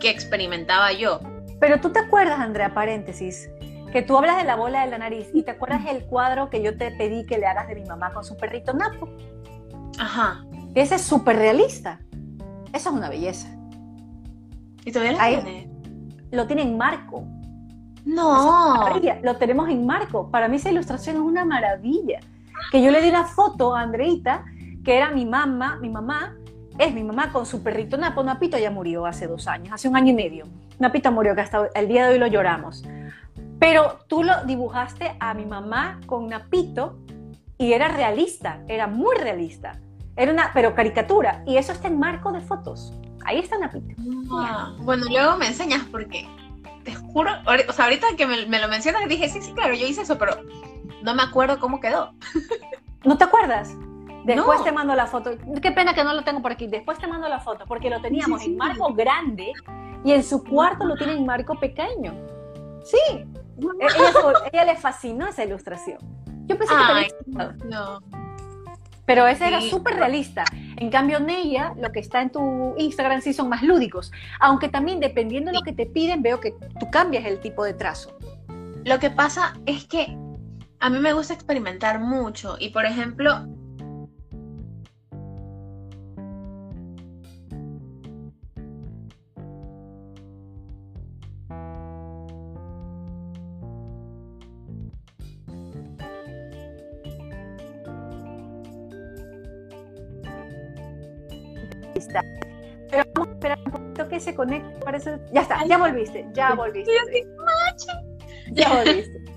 [0.00, 1.20] que experimentaba yo.
[1.60, 3.50] Pero tú te acuerdas, Andrea, paréntesis,
[3.92, 6.62] que tú hablas de la bola de la nariz y te acuerdas el cuadro que
[6.62, 9.08] yo te pedí que le hagas de mi mamá con su perrito Napo.
[9.98, 10.44] Ajá.
[10.74, 12.00] Ese es súper realista.
[12.72, 13.48] Eso es una belleza.
[14.84, 15.70] ¿Y todavía lo tiene?
[16.30, 17.24] Lo tiene en marco.
[18.04, 18.88] No.
[19.22, 20.30] Lo tenemos en marco.
[20.30, 22.20] Para mí esa ilustración es una maravilla.
[22.70, 24.44] Que yo le di una foto a Andreita,
[24.84, 26.36] que era mi mamá, mi mamá,
[26.78, 28.22] es mi mamá con su perrito Napo.
[28.22, 30.46] Napito ya murió hace dos años, hace un año y medio.
[30.78, 32.84] Napito murió, que hasta el día de hoy lo lloramos.
[33.58, 36.98] Pero tú lo dibujaste a mi mamá con Napito
[37.58, 39.80] y era realista, era muy realista.
[40.18, 41.42] Era una, pero caricatura.
[41.46, 42.92] Y eso está en marco de fotos.
[43.24, 43.94] Ahí está Napito.
[44.32, 46.28] Ah, bueno, luego me enseñas porque
[46.84, 47.30] te juro,
[47.68, 50.32] o sea, ahorita que me, lo mencionas dije, sí, sí, claro, yo hice eso, pero
[51.02, 52.12] no me acuerdo cómo quedó.
[53.04, 53.76] ¿No te acuerdas?
[54.24, 55.30] Después te mando la foto.
[55.62, 56.66] Qué pena que no lo tengo por aquí.
[56.66, 59.52] Después te mando la foto, porque lo teníamos en marco grande
[60.04, 62.12] y en su cuarto lo tiene en marco pequeño.
[62.82, 63.24] Sí.
[63.80, 65.98] Ella, ella, le fascinó esa ilustración.
[66.46, 68.00] Yo pensé que no.
[69.08, 70.44] Pero ese era súper realista.
[70.76, 74.12] En cambio, Neya, lo que está en tu Instagram sí son más lúdicos.
[74.38, 77.72] Aunque también dependiendo de lo que te piden, veo que tú cambias el tipo de
[77.72, 78.18] trazo.
[78.84, 80.14] Lo que pasa es que
[80.78, 82.56] a mí me gusta experimentar mucho.
[82.60, 83.46] Y por ejemplo,
[103.48, 104.84] esperar un poquito que se conecte.
[104.84, 105.18] Parece...
[105.32, 106.92] Ya está, ya volviste, ya volviste.
[108.52, 109.24] Ya volviste.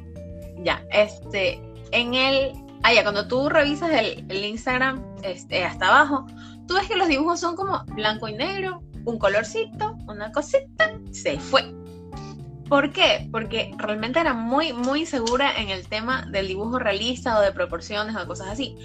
[0.64, 1.60] Ya, este,
[1.92, 2.52] en el,
[2.84, 6.28] ah, ya, cuando tú revisas el, el, Instagram, este, hasta abajo,
[6.68, 11.40] tú ves que los dibujos son como blanco y negro, un colorcito, una cosita, se
[11.40, 11.74] fue.
[12.70, 13.28] ¿Por qué?
[13.32, 18.16] Porque realmente era muy, muy segura en el tema del dibujo realista o de proporciones
[18.16, 18.78] o cosas así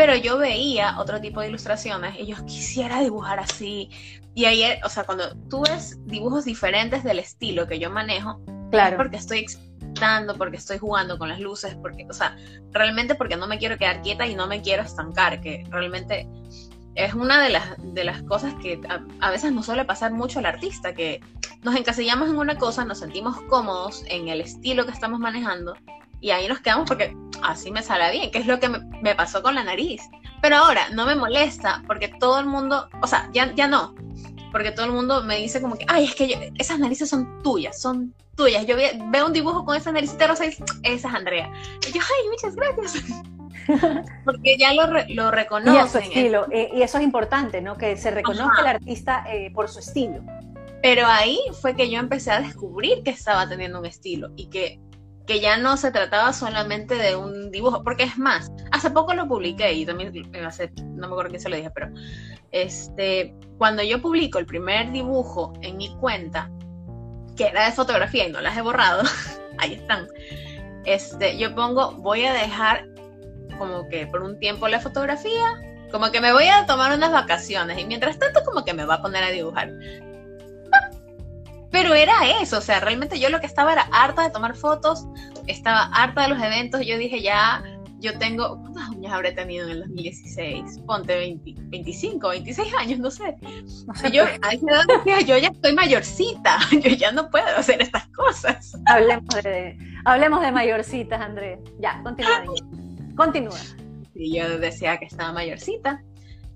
[0.00, 3.90] pero yo veía otro tipo de ilustraciones y yo quisiera dibujar así.
[4.34, 8.96] Y ayer, o sea, cuando tú ves dibujos diferentes del estilo que yo manejo, claro.
[8.96, 12.34] porque estoy experimentando, porque estoy jugando con las luces, porque, o sea,
[12.72, 16.26] realmente porque no me quiero quedar quieta y no me quiero estancar, que realmente
[16.94, 20.38] es una de las, de las cosas que a, a veces nos suele pasar mucho
[20.38, 21.20] al artista, que
[21.62, 25.74] nos encasillamos en una cosa, nos sentimos cómodos en el estilo que estamos manejando
[26.20, 29.42] y ahí nos quedamos porque así me sale bien, que es lo que me, pasó
[29.42, 30.02] con la nariz.
[30.42, 33.94] Pero ahora no me molesta porque todo el mundo, o sea, ya, ya no,
[34.52, 37.80] porque todo el mundo me dice como que, ay, es que esas narices son tuyas,
[37.80, 38.66] son tuyas.
[38.66, 41.50] Yo veo un dibujo con esa naricita rosa y esa es Andrea.
[41.88, 43.04] Y yo, ay, muchas gracias.
[44.24, 45.84] porque ya lo, lo reconocen.
[45.84, 47.76] Y su estilo, eh, y eso es importante, ¿no?
[47.76, 50.22] Que se reconozca el artista eh, por su estilo.
[50.82, 54.80] Pero ahí fue que yo empecé a descubrir que estaba teniendo un estilo y que,
[55.26, 59.28] que ya no se trataba solamente de un dibujo, porque es más, hace poco lo
[59.28, 61.88] publiqué y también, no me acuerdo quién se lo dije, pero
[62.50, 66.50] este, cuando yo publico el primer dibujo en mi cuenta,
[67.36, 69.02] que era de fotografía y no las he borrado,
[69.58, 70.08] ahí están,
[70.84, 72.88] este, yo pongo, voy a dejar
[73.58, 77.78] como que por un tiempo la fotografía, como que me voy a tomar unas vacaciones
[77.78, 79.72] y mientras tanto como que me va a poner a dibujar.
[81.70, 85.06] Pero era eso, o sea, realmente yo lo que estaba era harta de tomar fotos,
[85.46, 87.62] estaba harta de los eventos, yo dije ya,
[88.00, 90.80] yo tengo, ¿cuántas años habré tenido en el 2016?
[90.86, 93.36] Ponte 20, 25, 26 años, no sé.
[94.10, 94.24] yo
[95.26, 98.72] yo ya estoy mayorcita, yo ya no puedo hacer estas cosas.
[98.86, 101.60] Hablemos de, hablemos de mayorcitas, Andrés.
[101.78, 102.44] Ya, continúa.
[103.16, 103.58] continúa.
[104.14, 106.02] Y yo decía que estaba mayorcita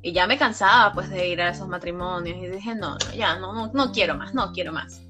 [0.05, 3.39] y ya me cansaba pues de ir a esos matrimonios y dije, no, no ya,
[3.39, 5.01] no, no, no quiero más, no quiero más.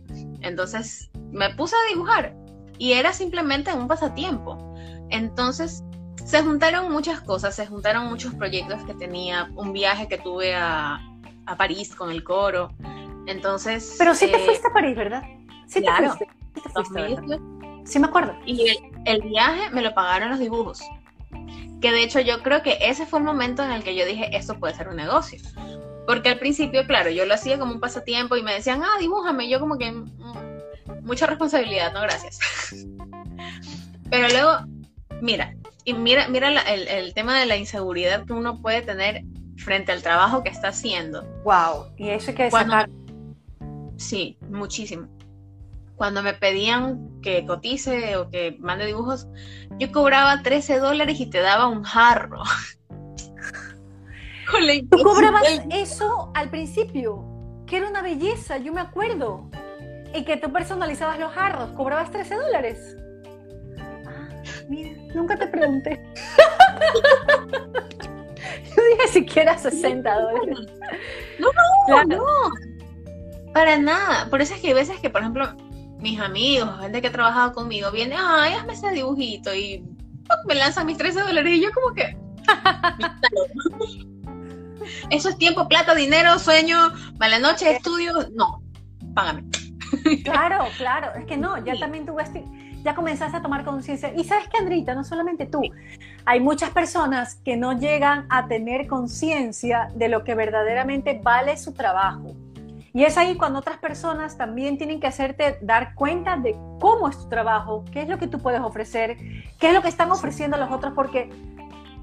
[0.41, 2.33] Entonces me puse a dibujar
[2.79, 4.57] y era simplemente un pasatiempo.
[5.11, 5.83] Entonces
[6.25, 11.01] se juntaron muchas cosas, se juntaron muchos proyectos que tenía, un viaje que tuve a,
[11.47, 12.71] a París con el coro.
[13.27, 13.97] Entonces.
[13.99, 15.25] Pero sí te eh, fuiste a París, ¿verdad?
[15.67, 16.29] Sí te fuiste.
[17.85, 18.37] Sí, me acuerdo.
[18.47, 18.77] Y el,
[19.07, 20.81] el, viaje me lo pagaron los dibujos.
[21.85, 24.35] Que de hecho yo creo que ese fue el momento en el que yo dije,
[24.35, 25.38] esto puede ser un negocio.
[26.07, 29.51] Porque al principio, claro, yo lo hacía como un pasatiempo y me decían, ah, dibújame.
[29.51, 30.09] yo como que, mm,
[31.03, 32.38] mucha responsabilidad, no, gracias.
[34.11, 34.61] Pero luego,
[35.20, 39.23] mira, y mira, mira el, el, tema de la inseguridad que uno puede tener
[39.59, 41.23] frente al trabajo que está haciendo.
[41.44, 42.88] Wow, y eso hay que sacar.
[43.99, 45.07] Sí, muchísimo.
[46.05, 49.27] Cuando me pedían que cotice o que mande dibujos,
[49.79, 52.43] yo cobraba 13 dólares y te daba un jarro.
[54.90, 57.25] ¿Tú cobrabas eso al principio?
[57.67, 59.51] Que era una belleza, yo me acuerdo.
[60.14, 62.99] Y que tú personalizabas los jarros, cobrabas 13 dólares.
[64.69, 66.05] Mira, nunca te pregunté.
[68.77, 70.59] Yo dije siquiera 60 dólares.
[71.38, 71.49] No,
[71.88, 72.23] no, no.
[73.55, 74.29] Para nada.
[74.29, 75.49] Por eso es que hay veces que, por ejemplo,
[76.05, 79.83] mis amigos, gente que ha trabajado conmigo, viene, ay, hazme ese dibujito y
[80.47, 82.17] me lanzan mis 13 dólares y yo como que...
[85.11, 88.29] Eso es tiempo, plata, dinero, sueño, mala noche, estudio.
[88.35, 88.62] No,
[89.14, 89.45] págame.
[90.25, 91.14] Claro, claro.
[91.14, 92.45] Es que no, ya también tuve este
[92.85, 94.12] ya comenzaste a tomar conciencia.
[94.14, 95.62] Y sabes que, Andrita, no solamente tú,
[96.27, 101.73] hay muchas personas que no llegan a tener conciencia de lo que verdaderamente vale su
[101.73, 102.35] trabajo.
[102.97, 107.19] Y es ahí cuando otras personas también tienen que hacerte dar cuenta de cómo es
[107.19, 109.17] tu trabajo, qué es lo que tú puedes ofrecer,
[109.59, 111.29] qué es lo que están ofreciendo los otros, porque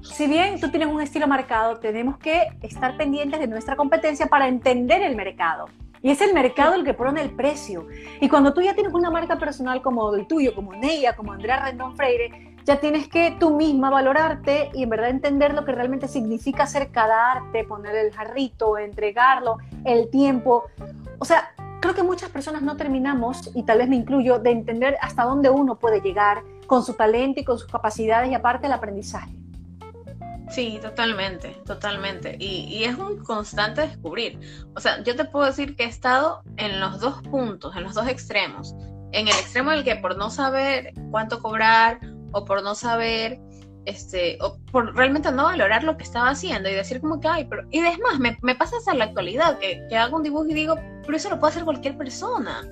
[0.02, 4.48] si bien tú tienes un estilo marcado, tenemos que estar pendientes de nuestra competencia para
[4.48, 5.64] entender el mercado.
[6.02, 7.86] Y es el mercado el que pone el precio.
[8.20, 11.64] Y cuando tú ya tienes una marca personal como el tuyo, como Neia, como Andrea
[11.64, 16.08] Rendón Freire, ya tienes que tú misma valorarte y en verdad entender lo que realmente
[16.08, 20.64] significa hacer cada arte, poner el jarrito, entregarlo, el tiempo.
[21.18, 24.96] O sea, creo que muchas personas no terminamos, y tal vez me incluyo, de entender
[25.00, 28.72] hasta dónde uno puede llegar con su talento y con sus capacidades y aparte el
[28.72, 29.32] aprendizaje.
[30.52, 32.36] Sí, totalmente, totalmente.
[32.38, 34.38] Y, es un constante descubrir.
[34.76, 37.94] O sea, yo te puedo decir que he estado en los dos puntos, en los
[37.94, 38.74] dos extremos.
[39.12, 42.00] En el extremo del que por no saber cuánto cobrar
[42.32, 43.40] o por no saber,
[43.84, 47.46] este, o por realmente no valorar lo que estaba haciendo y decir como que, ay,
[47.48, 47.62] pero...
[47.70, 50.54] Y es más, me, me pasa hasta la actualidad, que, que hago un dibujo y
[50.54, 52.62] digo, pero eso lo puede hacer cualquier persona.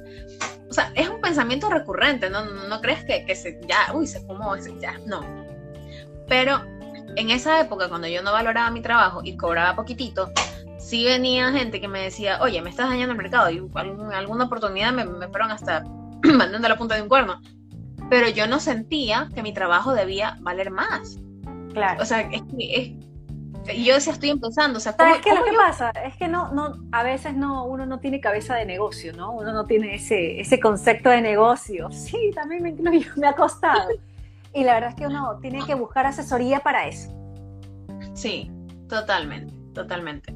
[0.69, 2.45] O sea, es un pensamiento recurrente, ¿no?
[2.45, 5.21] No, crees que, que se, ya, uy, se fumó, ya, no.
[6.29, 6.61] Pero
[7.17, 10.31] en esa época, cuando yo no valoraba mi trabajo y cobraba poquitito,
[10.79, 14.45] sí venía gente que me decía, oye, me estás dañando el mercado y en alguna
[14.45, 15.83] oportunidad me, fueron hasta
[16.23, 17.41] mandando la punta de un cuerno.
[18.11, 21.19] Pero yo no sentía que mi trabajo debía valer más.
[21.73, 22.03] Claro.
[22.03, 22.97] O sea, es que
[23.77, 24.79] yo decía, estoy empezando.
[24.79, 25.91] O sea, ¿cómo, ¿Sabes qué lo que pasa?
[25.91, 29.33] Es que no, no, a veces no, uno no tiene cabeza de negocio, ¿no?
[29.33, 31.91] Uno no tiene ese, ese concepto de negocio.
[31.91, 32.73] Sí, también me
[33.17, 33.89] me ha costado.
[34.53, 37.15] Y la verdad es que uno tiene que buscar asesoría para eso.
[38.15, 38.51] Sí,
[38.89, 40.35] totalmente, totalmente.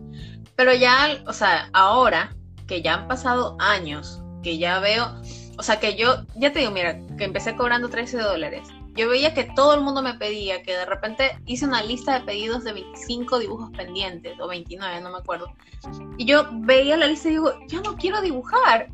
[0.54, 2.32] Pero ya, o sea, ahora
[2.68, 5.20] que ya han pasado años, que ya veo,
[5.56, 8.68] o sea, que yo, ya te digo, mira, que empecé cobrando 13 dólares.
[8.94, 12.24] Yo veía que todo el mundo me pedía, que de repente hice una lista de
[12.24, 15.52] pedidos de 25 dibujos pendientes, o 29, no me acuerdo.
[16.16, 18.88] Y yo veía la lista y digo, yo no quiero dibujar.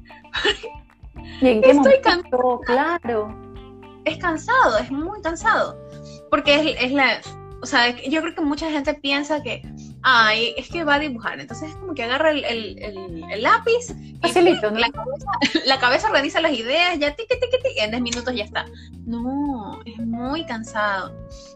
[1.40, 2.60] ¿Y en qué Estoy momento?
[2.64, 3.50] Claro
[4.04, 5.78] es cansado, es muy cansado.
[6.30, 7.20] Porque es, la.
[7.62, 9.62] O sea, yo creo que mucha gente piensa que
[10.02, 11.40] ay, es que va a dibujar.
[11.40, 13.94] Entonces es como que agarra el, el, lápiz.
[14.20, 14.78] Facilito, ¿no?
[14.78, 15.26] La cabeza,
[15.66, 18.66] la cabeza, organiza las ideas, ya tiqui, tiqui, tiqui, en 10 minutos ya está.
[19.06, 21.14] No, es muy cansado.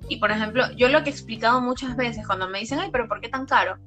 [0.08, 3.08] Y por ejemplo, yo lo que he explicado muchas veces cuando me dicen, ay, pero
[3.08, 3.78] ¿por qué tan caro?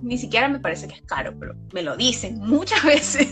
[0.00, 3.27] Ni siquiera me parece que es caro, pero me lo dicen muchas veces.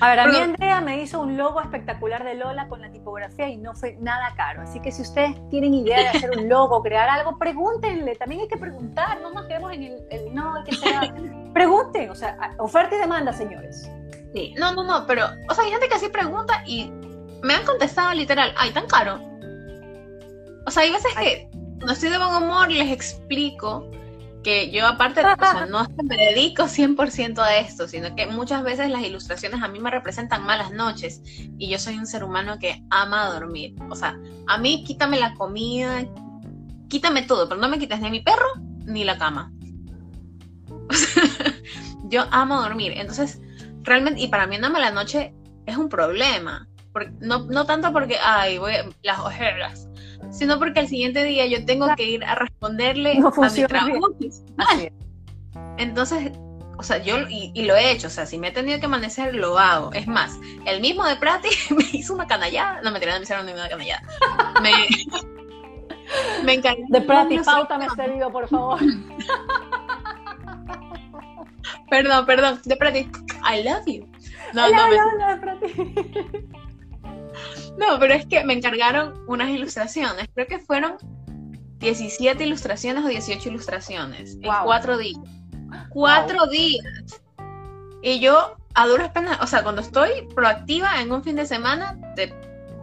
[0.00, 3.48] A ver, a mí Andrea me hizo un logo espectacular de Lola con la tipografía
[3.48, 4.62] y no fue nada caro.
[4.62, 8.16] Así que si ustedes tienen idea de hacer un logo, crear algo, pregúntenle.
[8.16, 11.12] También hay que preguntar, no nos quedemos en el, no, hay que ser.
[11.52, 13.90] Pregunten, o sea, oferta y demanda, señores.
[14.32, 16.90] Sí, no, no, no, pero, o sea, hay gente que así pregunta y
[17.42, 19.20] me han contestado literal, ay, tan caro.
[20.66, 23.90] O sea, hay veces que no estoy de buen humor y les explico
[24.42, 28.90] que yo aparte, o sea, no me dedico 100% a esto, sino que muchas veces
[28.90, 31.20] las ilustraciones a mí me representan malas noches
[31.58, 33.74] y yo soy un ser humano que ama dormir.
[33.90, 36.04] O sea, a mí quítame la comida,
[36.88, 38.48] quítame todo, pero no me quites ni mi perro
[38.84, 39.52] ni la cama.
[42.04, 43.40] yo amo dormir, entonces
[43.82, 45.34] realmente, y para mí una mala noche
[45.66, 46.66] es un problema.
[47.20, 48.72] no, no tanto porque, ay, voy
[49.02, 49.89] las ojeras,
[50.30, 54.14] sino porque al siguiente día yo tengo que ir a responderle a mi trabajo.
[55.78, 56.32] Entonces,
[56.80, 59.34] o sea, yo, y, lo he hecho, o sea, si me he tenido que amanecer,
[59.34, 59.92] lo hago.
[59.92, 63.44] Es más, el mismo de Prati me hizo una canallada, no me tiraron, me hicieron
[63.44, 64.02] ninguna canallada.
[64.62, 64.72] Me,
[66.44, 66.86] me encargué.
[66.88, 68.80] De Prati, pauta me servido, por favor.
[71.90, 74.10] perdón, perdón, de Prati, I love you.
[74.54, 74.96] No, no, me...
[77.76, 80.28] No, pero es que me encargaron unas ilustraciones.
[80.34, 80.96] Creo que fueron
[81.78, 85.20] 17 ilustraciones o 18 ilustraciones en cuatro días.
[85.90, 87.22] Cuatro días.
[88.02, 91.98] Y yo, a duras penas, o sea, cuando estoy proactiva en un fin de semana,
[92.16, 92.34] te,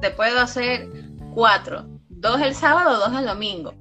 [0.02, 0.90] te puedo hacer
[1.34, 1.86] cuatro.
[2.10, 3.74] Dos el sábado, dos el domingo.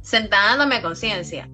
[0.00, 1.48] Sentándome a conciencia.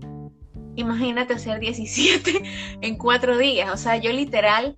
[0.76, 3.70] Imagínate hacer 17 en cuatro días.
[3.72, 4.76] O sea, yo literal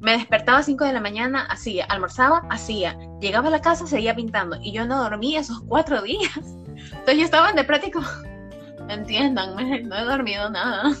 [0.00, 4.14] me despertaba a 5 de la mañana, hacía, almorzaba, hacía, llegaba a la casa, seguía
[4.14, 6.36] pintando y yo no dormía esos cuatro días.
[6.36, 8.02] Entonces yo estaba de práctico,
[8.88, 10.94] entiéndanme, no he dormido nada.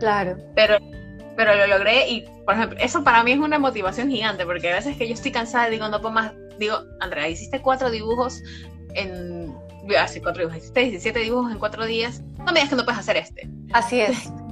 [0.00, 0.36] Claro.
[0.54, 0.78] Pero,
[1.36, 4.76] pero lo logré y, por ejemplo, eso para mí es una motivación gigante porque a
[4.76, 8.42] veces que yo estoy cansada y digo, no puedo más, digo, Andrea, hiciste cuatro dibujos
[8.94, 9.54] en,
[9.98, 13.00] hace cuatro dibujos, hiciste 17 dibujos en cuatro días, no me digas que no puedes
[13.00, 13.50] hacer este.
[13.72, 14.32] Así es.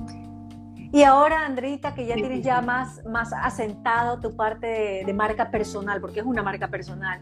[0.95, 6.01] Y ahora, Andrita, que ya tienes ya más, más asentado tu parte de, marca personal,
[6.01, 7.21] porque es una marca personal,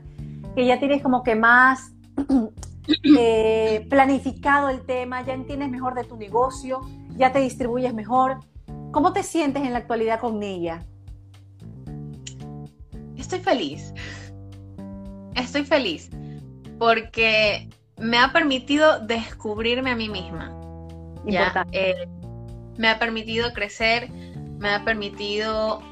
[0.55, 1.91] que ya tienes como que más
[3.19, 6.83] eh, planificado el tema, ya entiendes mejor de tu negocio,
[7.17, 8.41] ya te distribuyes mejor.
[8.91, 10.85] ¿Cómo te sientes en la actualidad con ella?
[13.17, 13.95] Estoy feliz.
[15.35, 16.11] Estoy feliz
[16.79, 20.55] porque me ha permitido descubrirme a mí misma.
[21.25, 22.07] Ya, eh,
[22.77, 25.83] me ha permitido crecer, me ha permitido,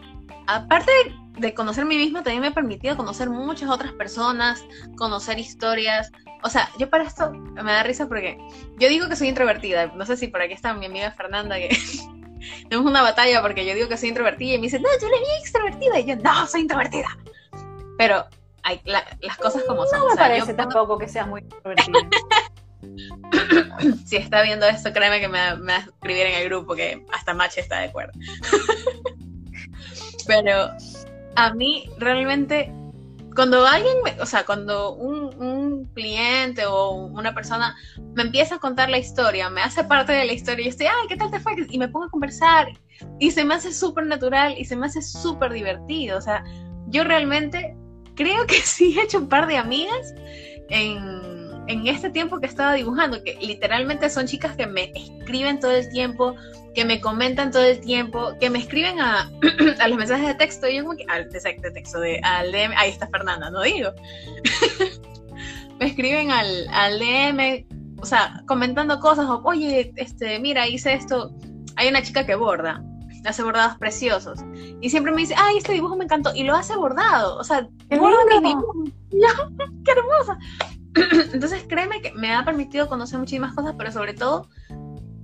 [0.46, 0.90] aparte
[1.38, 4.64] de, conocer a mí misma, también me ha permitido conocer muchas otras personas,
[4.96, 6.10] conocer historias.
[6.42, 8.38] O sea, yo para esto me da risa porque
[8.78, 9.88] yo digo que soy introvertida.
[9.88, 11.68] No sé si por aquí está mi amiga Fernanda que
[12.68, 15.20] tenemos una batalla porque yo digo que soy introvertida y me dice, no, tú eres
[15.20, 16.00] bien extrovertida.
[16.00, 17.08] Y yo, no, soy introvertida.
[17.98, 18.26] Pero
[18.62, 20.00] hay las cosas como son.
[20.00, 21.98] No me parece tampoco que seas muy introvertida.
[24.06, 27.34] si está viendo esto, créeme que me, va a escribir en el grupo que hasta
[27.34, 28.12] Mache está de acuerdo.
[30.26, 30.70] Pero
[31.36, 32.72] a mí realmente,
[33.34, 35.30] cuando alguien, o sea, cuando un,
[35.94, 37.76] cliente o una persona
[38.14, 40.86] me empieza a contar la historia, me hace parte de la historia y yo estoy,
[40.86, 41.54] ay, ¿qué tal te fue?
[41.68, 42.68] Y me pongo a conversar
[43.18, 46.16] y se me hace súper natural y se me hace súper divertido.
[46.16, 46.44] O sea,
[46.88, 47.76] yo realmente
[48.14, 50.14] creo que sí he hecho un par de amigas
[50.68, 51.29] en
[51.66, 55.88] en este tiempo que estaba dibujando, que literalmente son chicas que me escriben todo el
[55.90, 56.34] tiempo,
[56.74, 59.30] que me comentan todo el tiempo, que me escriben a,
[59.80, 62.72] a los mensajes de texto, y yo como que, al de, texto, de, al DM,
[62.76, 63.90] ahí está Fernanda, no digo.
[65.78, 67.66] me escriben al, al DM,
[68.00, 71.34] o sea, comentando cosas, o, oye, este, mira, hice esto,
[71.76, 72.82] hay una chica que borda,
[73.24, 74.40] hace bordados preciosos,
[74.80, 77.68] y siempre me dice, ay, este dibujo me encantó, y lo hace bordado, o sea,
[77.88, 77.98] qué,
[79.84, 80.38] qué hermosa.
[81.32, 84.48] Entonces créeme que me ha permitido conocer muchísimas cosas, pero sobre todo,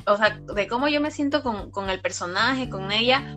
[0.07, 3.37] o sea, de cómo yo me siento con, el personaje, con ella,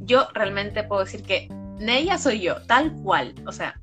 [0.00, 1.48] yo realmente puedo decir que
[1.78, 3.34] ella soy yo, tal cual.
[3.46, 3.80] O sea,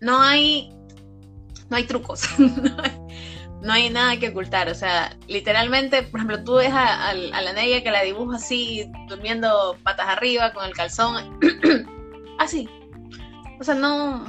[0.00, 0.70] no hay,
[1.70, 2.28] no hay trucos,
[3.62, 4.68] no, hay, nada que ocultar.
[4.68, 9.76] O sea, literalmente, por ejemplo, tú ves a, la Neya que la dibujo así, durmiendo
[9.82, 11.38] patas arriba, con el calzón,
[12.38, 12.68] así.
[13.60, 14.26] O sea, no,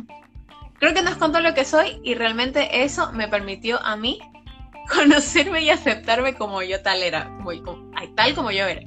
[0.80, 4.20] Creo que nos contó lo que soy y realmente eso me permitió a mí
[4.94, 7.30] conocerme y aceptarme como yo tal era.
[7.30, 8.82] Muy como, tal como yo era.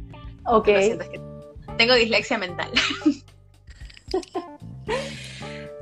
[0.46, 0.68] Ok.
[1.76, 2.70] tengo dislexia mental.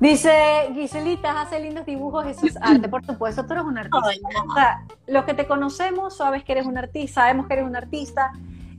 [0.00, 0.32] Dice
[0.72, 2.88] Giselita, hace lindos dibujos, eso es arte.
[2.88, 4.30] Por supuesto, tú eres un artista.
[4.48, 7.76] O sea, los que te conocemos sabes que eres un artista, sabemos que eres un
[7.76, 8.32] artista.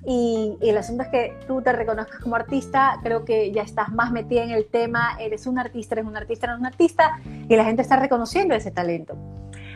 [0.05, 4.11] Y, el asunto es que tú te reconozcas como artista, creo que ya estás más
[4.11, 7.65] metida en el tema, eres un artista, eres un artista, eres un artista, y la
[7.65, 9.15] gente está reconociendo ese talento.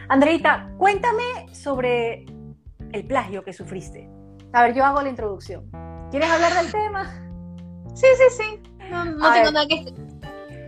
[0.07, 2.25] Andreita, cuéntame sobre
[2.91, 4.09] el plagio que sufriste.
[4.53, 5.69] A ver, yo hago la introducción.
[6.11, 7.11] ¿Quieres hablar del tema?
[7.93, 8.61] Sí, sí, sí.
[8.89, 9.93] No, tengo nada que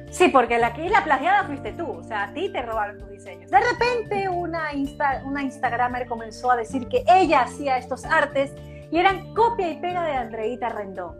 [0.09, 3.09] Sí, porque la que la plagiada fuiste tú, o sea, a ti te robaron tus
[3.09, 3.51] diseños.
[3.51, 8.53] De repente una, Insta, una Instagramer comenzó a decir que ella hacía estos artes
[8.91, 11.15] y eran copia y pega de Andreita Rendón.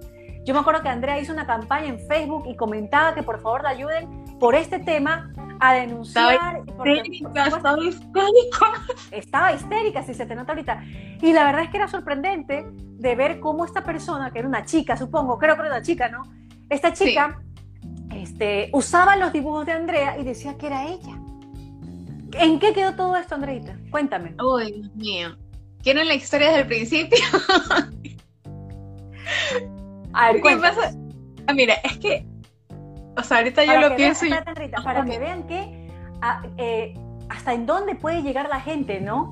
[0.45, 3.63] Yo me acuerdo que Andrea hizo una campaña en Facebook y comentaba que por favor
[3.63, 6.63] le ayuden por este tema a denunciar.
[6.65, 8.65] Estaba histérica, estaba histérica.
[9.11, 10.84] Estaba histérica, si se te nota ahorita.
[11.22, 14.63] Y la verdad es que era sorprendente de ver cómo esta persona, que era una
[14.63, 16.24] chica, supongo, creo que era una chica, ¿no?
[16.70, 17.41] Esta chica
[18.15, 21.20] este, usaba los dibujos de Andrea y decía que era ella.
[22.39, 23.78] ¿En qué quedó todo esto, Andreita?
[23.89, 24.36] Cuéntame.
[24.41, 25.47] Uy, Dios mío.
[25.88, 27.17] ¿Quieren la historia desde el principio?
[30.11, 30.93] A ver, ¿qué pasa?
[31.47, 32.25] Ah, mira, es que,
[33.15, 34.25] o sea, ahorita yo lo pienso.
[34.83, 35.89] para que vean que
[36.21, 36.93] ah, eh,
[37.29, 39.31] hasta en dónde puede llegar la gente, ¿no?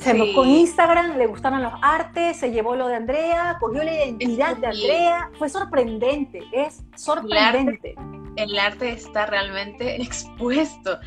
[0.00, 4.56] Se Con Instagram le gustaron los artes, se llevó lo de Andrea, cogió la identidad
[4.56, 5.30] de Andrea.
[5.38, 7.94] Fue sorprendente, es sorprendente.
[8.34, 10.98] El arte, está realmente expuesto.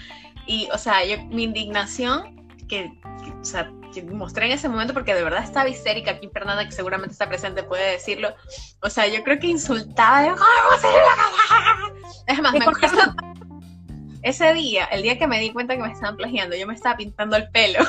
[0.48, 2.94] Y, o sea, yo, mi indignación, que,
[3.42, 3.70] o sea,
[4.04, 6.12] mostré en ese momento porque de verdad estaba histérica.
[6.12, 8.36] Aquí Fernanda, que seguramente está presente, puede decirlo.
[8.82, 10.36] O sea, yo creo que insultaba.
[12.28, 13.16] Es más, me acuerdo
[14.26, 16.98] ese día, el día que me di cuenta que me estaban plagiando, yo me estaba
[16.98, 17.80] pintando el pelo.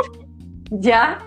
[0.70, 1.18] ¿Ya?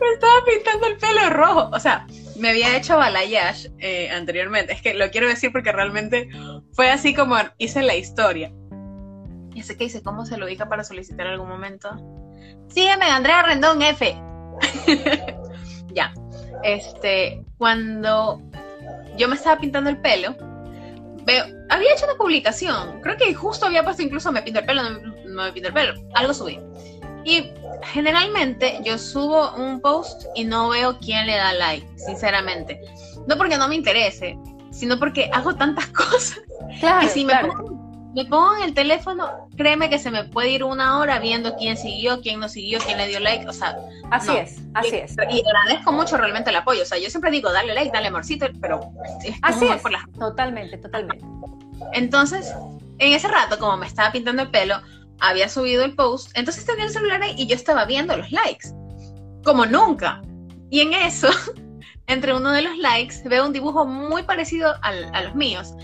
[0.00, 1.70] Me estaba pintando el pelo rojo.
[1.72, 2.06] O sea,
[2.38, 4.72] me había hecho balayage eh, anteriormente.
[4.72, 6.28] Es que lo quiero decir porque realmente
[6.72, 8.52] fue así como hice la historia.
[9.54, 11.90] Y sé que dice, ¿cómo se lo ubica para solicitar algún momento?
[12.68, 14.16] Sígueme, Andrea Rendón F.
[15.92, 16.14] ya.
[16.62, 18.40] Este, cuando
[19.16, 20.34] yo me estaba pintando el pelo,
[21.24, 23.00] veo, había hecho una publicación.
[23.02, 25.74] Creo que justo había puesto incluso me pinto el pelo, no, no me pinto el
[25.74, 25.94] pelo.
[26.14, 26.58] Algo subí.
[27.24, 27.52] Y
[27.84, 32.80] generalmente yo subo un post y no veo quién le da like, sinceramente.
[33.26, 34.36] No porque no me interese,
[34.70, 36.40] sino porque hago tantas cosas.
[36.80, 37.71] Claro, si me, pongo,
[38.14, 42.40] en el teléfono, créeme que se me puede ir una hora viendo quién siguió, quién
[42.40, 43.48] no siguió, quién le dio like.
[43.48, 43.76] O sea,
[44.10, 45.16] así es, así es.
[45.30, 46.82] Y agradezco mucho realmente el apoyo.
[46.82, 48.80] O sea, yo siempre digo, dale like, dale amorcito, pero
[49.42, 49.82] así es.
[50.18, 51.24] Totalmente, totalmente.
[51.92, 52.54] Entonces,
[52.98, 54.80] en ese rato, como me estaba pintando el pelo,
[55.20, 58.68] había subido el post, entonces tenía el celular ahí y yo estaba viendo los likes,
[59.44, 60.20] como nunca.
[60.70, 61.28] Y en eso,
[62.06, 65.74] entre uno de los likes, veo un dibujo muy parecido a los míos.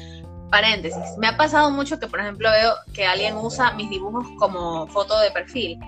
[0.50, 4.86] Paréntesis, me ha pasado mucho que, por ejemplo, veo que alguien usa mis dibujos como
[4.88, 5.78] foto de perfil.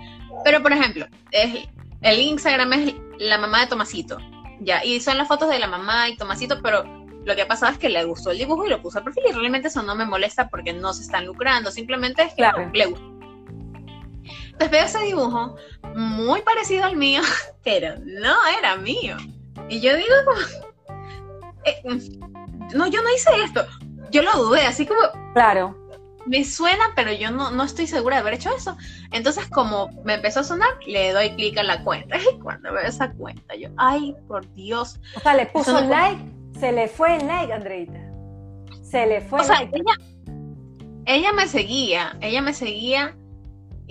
[0.44, 1.68] Pero, por ejemplo, es,
[2.02, 4.18] el Instagram es la mamá de Tomasito,
[4.60, 6.84] ya, y son las fotos de la mamá y Tomasito, pero
[7.24, 9.24] lo que ha pasado es que le gustó el dibujo y lo puso al perfil
[9.28, 12.42] y realmente eso no me molesta porque no se están lucrando, simplemente es que
[12.72, 13.10] le gusta
[14.60, 15.56] entonces veo ese dibujo
[15.94, 17.22] muy parecido al mío,
[17.64, 19.16] pero no era mío.
[19.70, 20.14] Y yo digo
[21.64, 21.82] eh,
[22.74, 23.66] no, yo no hice esto.
[24.10, 25.00] Yo lo dudé, así como...
[25.34, 25.76] Claro.
[26.26, 28.76] Me suena, pero yo no, no estoy segura de haber hecho eso.
[29.10, 32.16] Entonces, como me empezó a sonar, le doy clic a la cuenta.
[32.34, 35.00] Y cuando veo esa cuenta, yo, ay, por Dios.
[35.16, 36.20] O sea, le puso like,
[36.58, 37.98] se le fue el like, Andreita.
[38.82, 39.76] Se le fue el like.
[39.76, 39.94] Ella,
[41.06, 43.16] ella me seguía, ella me seguía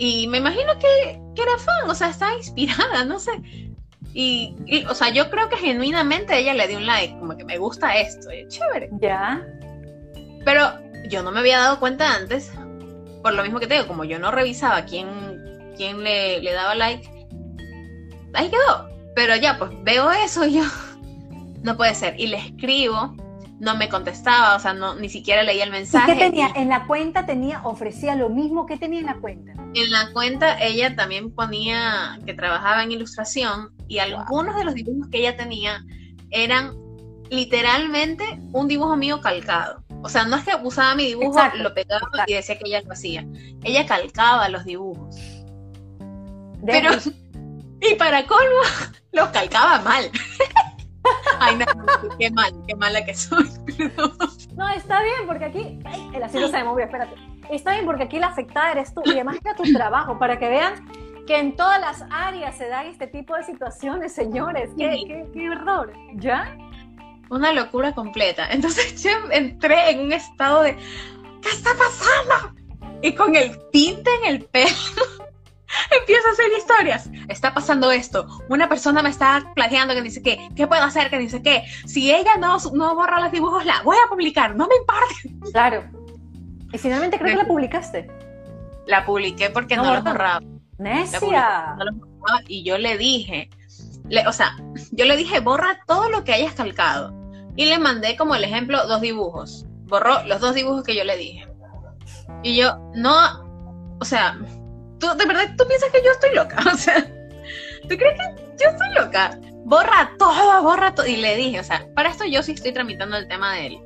[0.02, 3.32] y me imagino que, era fan, o sea, estaba inspirada, no sé.
[4.14, 4.56] Y,
[4.90, 7.98] o sea, yo creo que genuinamente ella le dio un like, como que me gusta
[7.98, 8.90] esto, y chévere.
[9.02, 9.46] Ya.
[10.50, 10.72] Pero
[11.08, 12.52] yo no me había dado cuenta antes,
[13.22, 15.08] por lo mismo que te digo, como yo no revisaba quién,
[15.78, 17.08] quién le, le daba like,
[18.34, 18.90] ahí quedó.
[19.16, 20.64] Pero ya, pues veo eso y yo,
[21.62, 22.20] no puede ser.
[22.20, 23.16] Y le escribo
[23.60, 26.14] no me contestaba, o sea, no, ni siquiera leía el mensaje.
[26.14, 26.50] ¿Y qué tenía?
[26.56, 29.52] En la cuenta tenía, ofrecía lo mismo que tenía en la cuenta.
[29.52, 35.10] En la cuenta ella también ponía que trabajaba en ilustración y algunos de los dibujos
[35.10, 35.84] que ella tenía
[36.32, 36.74] eran
[37.30, 39.84] literalmente un dibujo mío calcado.
[40.02, 42.94] O sea, no es que usaba mi dibujo, lo pegaba y decía que ella lo
[42.94, 43.26] hacía.
[43.64, 45.16] Ella calcaba los dibujos.
[46.66, 46.92] Pero,
[47.82, 48.62] y para colmo,
[49.12, 50.10] los calcaba mal.
[51.40, 51.66] Ay, no,
[52.18, 53.50] qué mal, qué mala que soy.
[54.56, 55.80] No, está bien, porque aquí.
[56.14, 57.16] el asiento se me movió, espérate.
[57.50, 59.02] Está bien, porque aquí la afectada eres tú.
[59.06, 60.86] Y además era tu trabajo, para que vean
[61.26, 64.70] que en todas las áreas se dan este tipo de situaciones, señores.
[64.78, 65.94] Qué, qué, qué error.
[66.16, 66.56] ¿Ya?
[67.30, 68.48] Una locura completa.
[68.52, 70.76] Entonces yo entré en un estado de,
[71.42, 72.60] ¿qué está pasando?
[73.02, 74.76] Y con el tinte en el pelo
[76.00, 77.10] empiezo a hacer historias.
[77.28, 78.28] Está pasando esto.
[78.50, 80.50] Una persona me está plagiando que dice qué.
[80.56, 81.10] ¿Qué puedo hacer?
[81.10, 81.64] Que dice qué.
[81.86, 84.56] Si ella no, no borra los dibujos, la voy a publicar.
[84.56, 85.52] No me importa.
[85.52, 85.84] Claro.
[86.72, 88.10] Y finalmente creo que la publicaste.
[88.86, 90.42] La publiqué porque no, lo borraba.
[90.78, 91.76] Necia.
[92.48, 93.50] y yo le dije,
[94.28, 94.56] o sea,
[94.92, 97.14] yo le dije, borra todo lo que hayas calcado.
[97.60, 99.66] Y le mandé como el ejemplo dos dibujos.
[99.84, 101.46] Borró los dos dibujos que yo le dije.
[102.42, 104.40] Y yo, no, o sea,
[104.98, 106.56] ¿tú, de verdad tú piensas que yo estoy loca?
[106.74, 109.38] O sea, ¿tú crees que yo estoy loca?
[109.66, 111.06] Borra todo, borra todo.
[111.06, 113.80] Y le dije, o sea, para esto yo sí estoy tramitando el tema de él,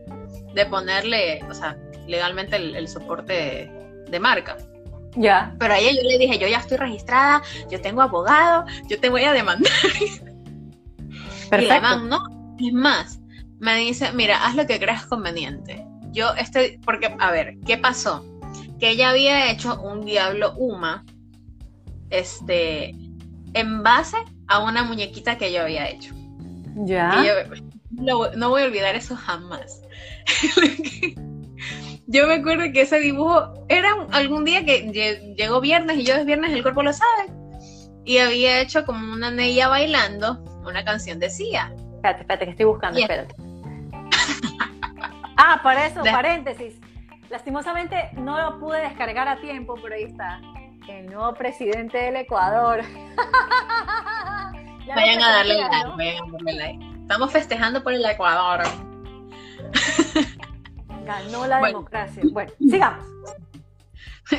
[0.53, 3.71] de ponerle, o sea, legalmente el, soporte
[4.07, 4.55] de, marca.
[5.15, 5.55] Ya.
[5.57, 9.09] Pero a ella yo le dije, yo ya estoy registrada, yo tengo abogado, yo te
[9.09, 9.71] voy a demandar.
[11.49, 11.87] Perfecto.
[11.97, 12.19] Y no,
[12.59, 13.22] es más,
[13.63, 15.85] me dice, mira, haz lo que creas conveniente.
[16.11, 18.25] Yo estoy, porque, a ver, ¿qué pasó?
[18.77, 21.05] Que ella había hecho un diablo Uma,
[22.09, 22.93] este,
[23.53, 26.13] en base a una muñequita que yo había hecho.
[26.75, 27.23] Ya.
[27.91, 29.81] no voy a olvidar eso jamás.
[32.07, 36.25] yo me acuerdo que ese dibujo era algún día que llegó viernes y yo es
[36.25, 37.31] viernes el cuerpo lo sabe.
[38.03, 41.73] Y había hecho como una neya bailando una canción de Sia.
[41.95, 43.52] Espérate, espérate, que estoy buscando, espérate.
[45.37, 46.79] ah, para eso, paréntesis.
[47.29, 50.39] Lastimosamente no lo pude descargar a tiempo, pero ahí está.
[50.87, 52.81] El nuevo presidente del Ecuador.
[54.87, 56.85] vayan a darle like, vayan a darle like.
[57.01, 58.61] Estamos festejando por el Ecuador.
[61.05, 62.21] Ganó la democracia.
[62.31, 63.05] Bueno, sigamos.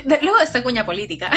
[0.04, 1.30] Luego de esta cuña política.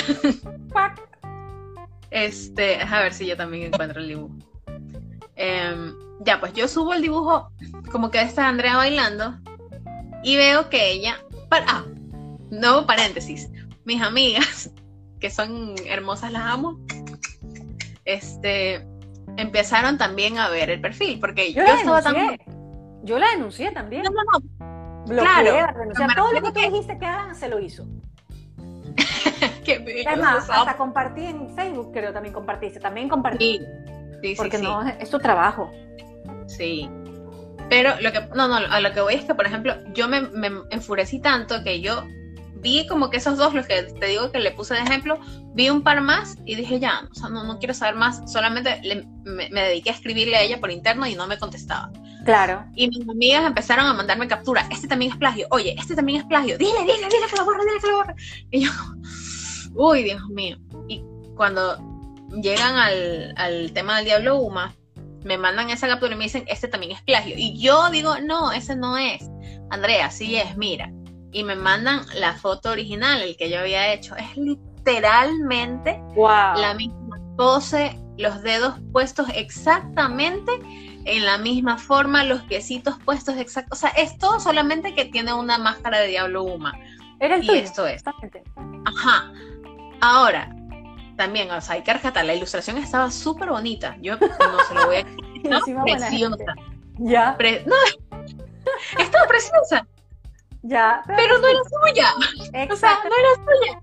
[2.11, 4.35] este, a ver si yo también encuentro el dibujo.
[5.35, 7.51] Em, ya, pues yo subo el dibujo
[7.87, 9.37] como que está Andrea bailando
[10.23, 11.17] y veo que ella.
[11.49, 11.85] Para, ah,
[12.51, 13.49] nuevo paréntesis.
[13.85, 14.71] Mis amigas,
[15.19, 16.79] que son hermosas, las amo.
[18.05, 18.85] Este,
[19.37, 22.39] empezaron también a ver el perfil, porque yo, estaba también.
[23.03, 24.03] Yo la denuncié también.
[24.03, 25.67] No, no, no claro.
[26.15, 27.85] todo lo que tú dijiste que hagan, se lo hizo.
[29.63, 32.79] Qué Además, hasta compartí en Facebook, creo también compartiste.
[32.79, 33.59] También compartí.
[34.21, 35.71] Sí, sí, Porque no, es tu trabajo.
[36.47, 36.89] Sí.
[37.69, 40.21] Pero lo que, no, no, a lo que voy es que, por ejemplo, yo me,
[40.21, 42.03] me enfurecí tanto que yo
[42.61, 45.19] vi como que esos dos, los que te digo que le puse de ejemplo,
[45.53, 48.81] vi un par más y dije ya, o sea, no, no quiero saber más, solamente
[49.25, 51.91] me, me, dediqué a escribirle a ella por interno y no me contestaba.
[52.25, 52.65] Claro.
[52.75, 54.67] Y mis amigas empezaron a mandarme captura.
[54.69, 55.47] Este también es plagio.
[55.49, 56.57] Oye, este también es plagio.
[56.57, 58.15] Dile, dile, dile que lo borre, dile que lo borre.
[58.51, 58.71] Y yo,
[59.75, 60.57] uy, Dios mío.
[60.89, 61.03] Y
[61.37, 61.77] cuando
[62.41, 64.75] llegan al, al tema del Diablo Uma,
[65.27, 67.35] me mandan esa captura y me dicen, este también es plagio.
[67.37, 69.29] Y yo digo, no, ese no es.
[69.69, 70.91] Andrea, sí es, mira.
[71.31, 74.15] Y me mandan la foto original, el que yo había hecho.
[74.15, 80.51] Es literalmente la misma pose, los dedos puestos exactamente
[81.05, 83.77] en la misma forma, los piecitos puestos exactos.
[83.77, 86.73] O sea, es todo solamente que tiene una máscara de Diablo Uma.
[87.19, 88.03] Era el y esto es.
[88.85, 89.31] Ajá.
[90.01, 90.55] Ahora,
[91.17, 93.97] también, o sea, hay que rescatar, la ilustración estaba súper bonita.
[93.99, 95.03] Yo no se lo voy a
[95.43, 96.55] no, preciosa.
[96.99, 97.37] Ya.
[97.65, 97.75] no,
[98.99, 99.87] estaba preciosa.
[100.61, 101.03] Ya.
[101.07, 102.13] Pero, no era suya.
[102.71, 103.81] O sea, no era suya.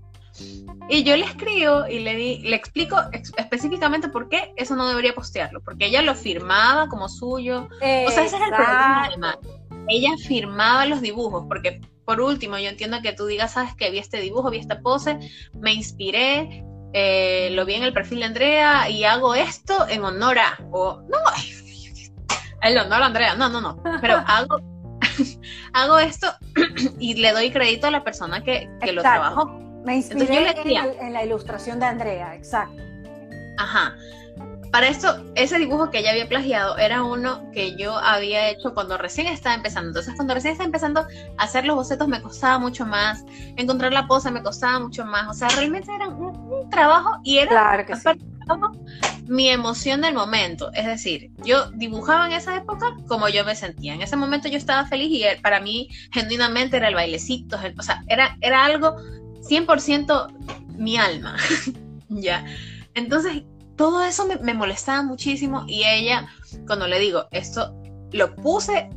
[0.87, 2.97] Y yo le escribo y le, di, le explico
[3.37, 7.67] específicamente por qué eso no debería postearlo, porque ella lo firmaba como suyo.
[7.71, 9.39] O sea, ese es el problema.
[9.87, 13.97] Ella firmaba los dibujos, porque por último, yo entiendo que tú digas, sabes que vi
[13.97, 15.17] este dibujo, vi esta pose,
[15.53, 16.63] me inspiré,
[16.97, 21.01] eh, lo vi en el perfil de Andrea y hago esto en honor a, o
[21.09, 21.17] no,
[22.61, 24.61] el honor a Andrea, no, no, no, pero hago,
[25.73, 26.33] hago esto
[26.97, 29.45] y le doy crédito a la persona que, que lo trabajó.
[29.83, 30.55] Me inspiré
[31.01, 32.81] en, la ilustración de Andrea, exacto.
[33.57, 33.93] Ajá.
[34.75, 38.97] Para esto, ese dibujo que ella había plagiado era uno que yo había hecho cuando
[38.97, 39.87] recién estaba empezando.
[39.87, 41.07] Entonces, cuando recién estaba empezando a
[41.41, 43.23] hacer los bocetos me costaba mucho más,
[43.55, 45.29] encontrar la pose me costaba mucho más.
[45.29, 47.95] O sea, realmente era un, trabajo y era claro que
[49.29, 50.69] mi emoción del momento.
[50.73, 53.93] Es decir, yo dibujaba en esa época como yo me sentía.
[53.93, 58.03] En ese momento yo estaba feliz y para mí genuinamente era el bailecito, o sea,
[58.09, 58.97] era, era algo
[59.39, 61.37] 100% mi alma,
[62.09, 62.43] ¿ya?
[62.93, 63.43] Entonces,
[63.75, 66.27] todo eso me, molestaba muchísimo y ella,
[66.65, 67.73] cuando le digo, esto
[68.11, 68.89] lo puse,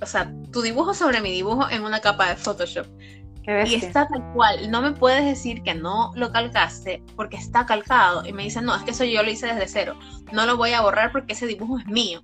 [0.00, 2.86] o sea, tu dibujo sobre mi dibujo en una capa de Photoshop.
[3.66, 4.70] y está tal cual.
[4.70, 8.24] No me puedes decir que no lo calcaste porque está calcado.
[8.24, 9.98] Y me dicen, no, es que eso yo lo hice desde cero.
[10.32, 12.22] No lo voy a borrar porque ese dibujo es mío.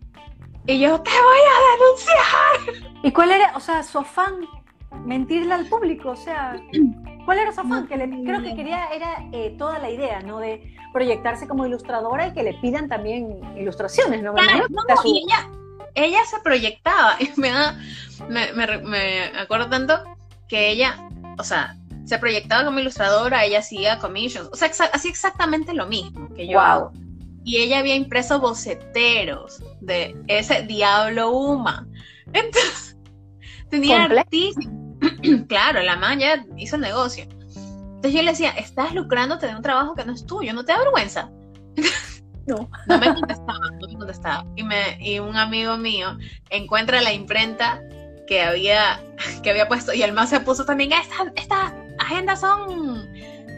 [0.66, 2.86] Y yo, te voy a denunciar.
[3.02, 4.34] ¿Y cuál era, o sea, su afán?
[5.04, 6.60] Mentirle al público, o sea,
[7.24, 7.86] ¿cuál era su afán?
[7.86, 10.38] que creo que quería, era eh, toda la idea, ¿no?
[10.38, 14.34] De proyectarse como ilustradora y que le pidan también ilustraciones, ¿no?
[15.04, 15.50] y ella,
[15.94, 17.78] ella se proyectaba y me, da,
[18.28, 19.94] me, me, me acuerdo tanto
[20.48, 21.08] que ella
[21.38, 26.28] o sea, se proyectaba como ilustradora, ella hacía commissions, o sea, hacía exactamente lo mismo
[26.34, 26.92] que yo hago.
[27.44, 31.86] Y ella había impreso boceteros de ese Diablo Uma.
[32.32, 32.87] Entonces,
[33.70, 34.08] tenía
[35.48, 37.24] claro, la man ya hizo el negocio.
[37.24, 40.72] Entonces yo le decía, estás lucrándote de un trabajo que no es tuyo, ¿no te
[40.72, 41.30] da vergüenza?
[42.46, 42.70] No.
[42.86, 44.46] No me contestaba, no me contestaba.
[44.56, 46.16] Y, me, y un amigo mío
[46.48, 47.82] encuentra la imprenta
[48.26, 49.00] que había,
[49.42, 53.06] que había puesto, y el más se puso también, estas, estas agendas son,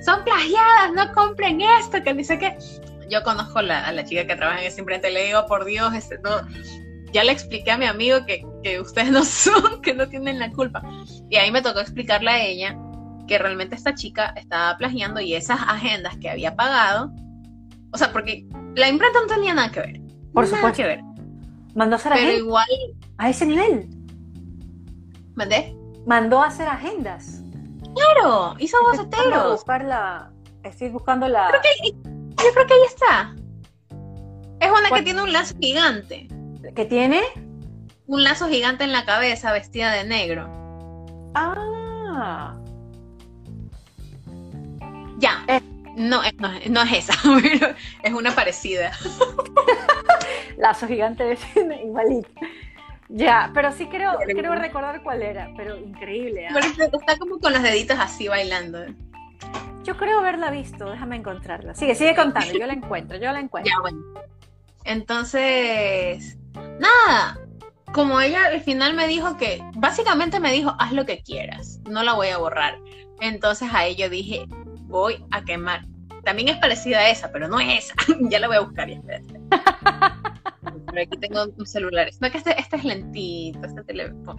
[0.04, 2.56] son plagiadas, no compren esto, que dice que
[3.08, 5.94] yo conozco a la chica que trabaja en ese imprenta y le digo, por Dios,
[5.94, 6.30] este, no,
[7.12, 10.50] ya le expliqué a mi amigo que, que ustedes no son, que no tienen la
[10.50, 10.82] culpa.
[11.28, 12.78] Y ahí me tocó explicarle a ella
[13.26, 17.12] que realmente esta chica estaba plagiando y esas agendas que había pagado,
[17.92, 20.00] o sea, porque la imprenta no tenía nada que ver.
[20.32, 20.76] Por supuesto.
[20.76, 21.00] que ver.
[21.74, 22.68] Mandó a hacer Pero igual.
[23.18, 23.88] A ese nivel.
[25.34, 25.76] ¿Mandé?
[26.06, 27.42] Mandó a hacer agendas.
[27.94, 29.52] Claro, hizo boceteros.
[29.52, 30.32] buscarla,
[30.62, 31.50] estoy buscando la.
[31.52, 33.34] yo creo que ahí está.
[34.60, 36.28] Es una que tiene un lazo gigante.
[36.74, 37.20] ¿Qué tiene?
[38.06, 40.48] Un lazo gigante en la cabeza, vestida de negro.
[41.34, 42.56] Ah.
[45.18, 45.44] Ya.
[45.48, 45.60] Eh.
[45.96, 48.92] No, no, no, es esa, pero es una parecida.
[50.56, 51.36] lazo gigante de
[51.84, 52.30] igualito.
[53.08, 56.46] Ya, pero sí creo, creo recordar cuál era, pero increíble.
[56.46, 56.58] ¿ah?
[56.58, 58.86] está como con los deditos así bailando.
[59.82, 61.74] Yo creo haberla visto, déjame encontrarla.
[61.74, 63.72] Sigue, sigue contando, yo la encuentro, yo la encuentro.
[63.72, 63.98] Ya, bueno.
[64.84, 66.38] Entonces,
[66.78, 67.38] nada,
[67.92, 72.02] como ella al final me dijo que, básicamente me dijo, haz lo que quieras, no
[72.02, 72.78] la voy a borrar.
[73.20, 74.46] Entonces a ella dije,
[74.84, 75.86] voy a quemar.
[76.24, 77.94] También es parecida a esa, pero no es esa.
[78.30, 79.40] ya la voy a buscar y espérate.
[80.86, 82.10] pero aquí tengo un celular.
[82.20, 83.80] No, que este, este es lentito, este,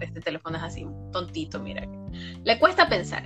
[0.00, 1.86] este, teléfono es así, tontito, mira.
[2.44, 3.24] Le cuesta pensar.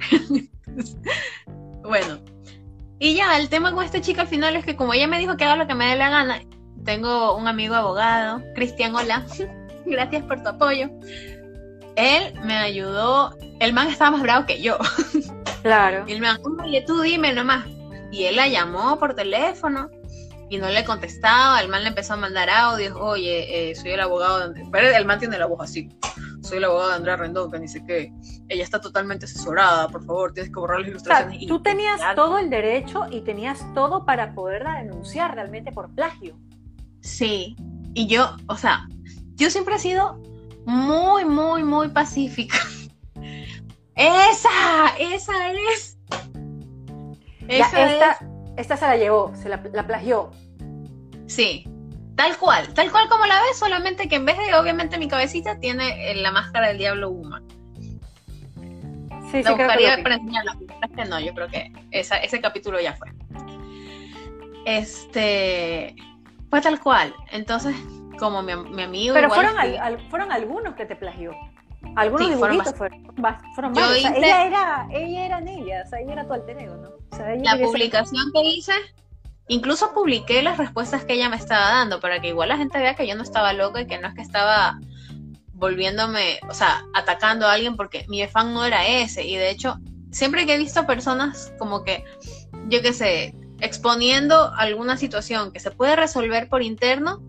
[1.83, 2.21] bueno,
[2.99, 5.37] y ya, el tema con esta chica al final es que como ella me dijo
[5.37, 6.41] que haga lo que me dé la gana,
[6.87, 9.27] tengo un amigo abogado, Cristian, hola,
[9.85, 10.89] gracias por tu apoyo.
[11.97, 14.79] Él me ayudó, el man estaba más bravo que yo.
[15.63, 16.05] Claro.
[16.07, 17.67] Y el man, oye, tú dime nomás.
[18.13, 19.91] Y él la llamó por teléfono
[20.49, 24.01] y no le contestaba, el man le empezó a mandar audios, oye, eh, soy el
[24.01, 24.65] abogado, de...
[24.71, 25.89] pero el man tiene la voz así,
[26.41, 28.13] soy el abogado de Andrea Rendón, que dice que
[28.49, 31.49] ella está totalmente asesorada, por favor, tienes que borrar las ilustraciones.
[31.49, 36.39] tú tenías todo el derecho y tenías todo para poderla denunciar realmente por plagio.
[37.07, 37.55] Sí,
[37.95, 38.89] y yo, o sea,
[39.37, 40.21] yo siempre he sido
[40.65, 42.59] muy, muy, muy pacífica.
[43.95, 45.99] esa, esa es.
[47.47, 48.17] Esa es
[48.57, 50.33] esta se la llevó, se la, plagió.
[51.29, 51.65] Sí,
[52.17, 55.61] tal cual, tal cual como la ves, solamente que en vez de, obviamente, mi cabecita
[55.61, 57.41] tiene la máscara del diablo Uma.
[59.31, 60.57] Sí, sí, buscaría para enseñarla,
[60.97, 63.13] que no, yo creo que ese capítulo ya fue.
[64.65, 65.95] Este,
[66.57, 67.15] fue tal cual.
[67.33, 67.77] Entonces,
[68.19, 69.15] como mi, amigo.
[69.15, 69.55] Pero fueron,
[70.09, 71.33] fueron algunos que te plagió.
[71.95, 73.15] Algunos dibujitos fueron,
[73.55, 76.91] fueron, ella era, ella era ella, o sea, ella era tu alter ego, ¿no?
[77.45, 78.73] la publicación que hice,
[79.47, 82.97] incluso publiqué las respuestas que ella me estaba dando para que igual la gente vea
[82.97, 84.81] que yo no estaba loca y que no es que estaba
[85.53, 89.25] volviéndome, o sea, atacando a alguien porque mi fan no era ese.
[89.25, 89.77] Y de hecho,
[90.11, 92.05] siempre que he visto personas como que,
[92.69, 97.23] yo qué sé, exponiendo alguna situación que se puede resolver por interno,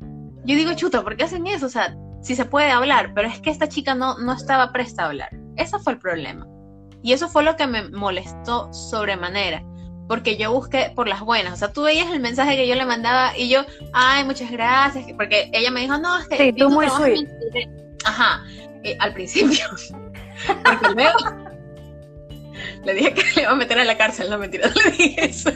[0.46, 1.66] yo digo, chuta, ¿por qué hacen eso?
[1.66, 5.04] O sea, si se puede hablar, pero es que esta chica no, no estaba presta
[5.04, 5.30] a hablar.
[5.56, 6.48] Ese fue el problema.
[7.04, 9.64] Y eso fue lo que me molestó sobremanera
[10.08, 11.54] porque yo busqué por las buenas.
[11.54, 15.06] O sea, tú veías el mensaje que yo le mandaba y yo, ay, muchas gracias,
[15.18, 16.38] porque ella me dijo, no, es que...
[16.38, 17.28] Sí, tú muy sweet.
[18.06, 18.44] Ajá,
[18.84, 19.66] eh, al principio.
[20.64, 21.18] porque luego
[22.86, 25.52] le dije que le iba a meter a la cárcel, no mentira, le dije eso.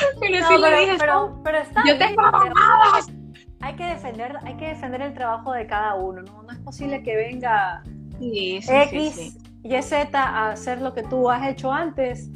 [0.20, 2.22] pero sí le dije pero, pero está yo tengo
[3.60, 7.02] hay que defender hay que defender el trabajo de cada uno no, no es posible
[7.02, 7.82] que venga
[8.20, 12.30] X y Z a hacer lo que tú has hecho antes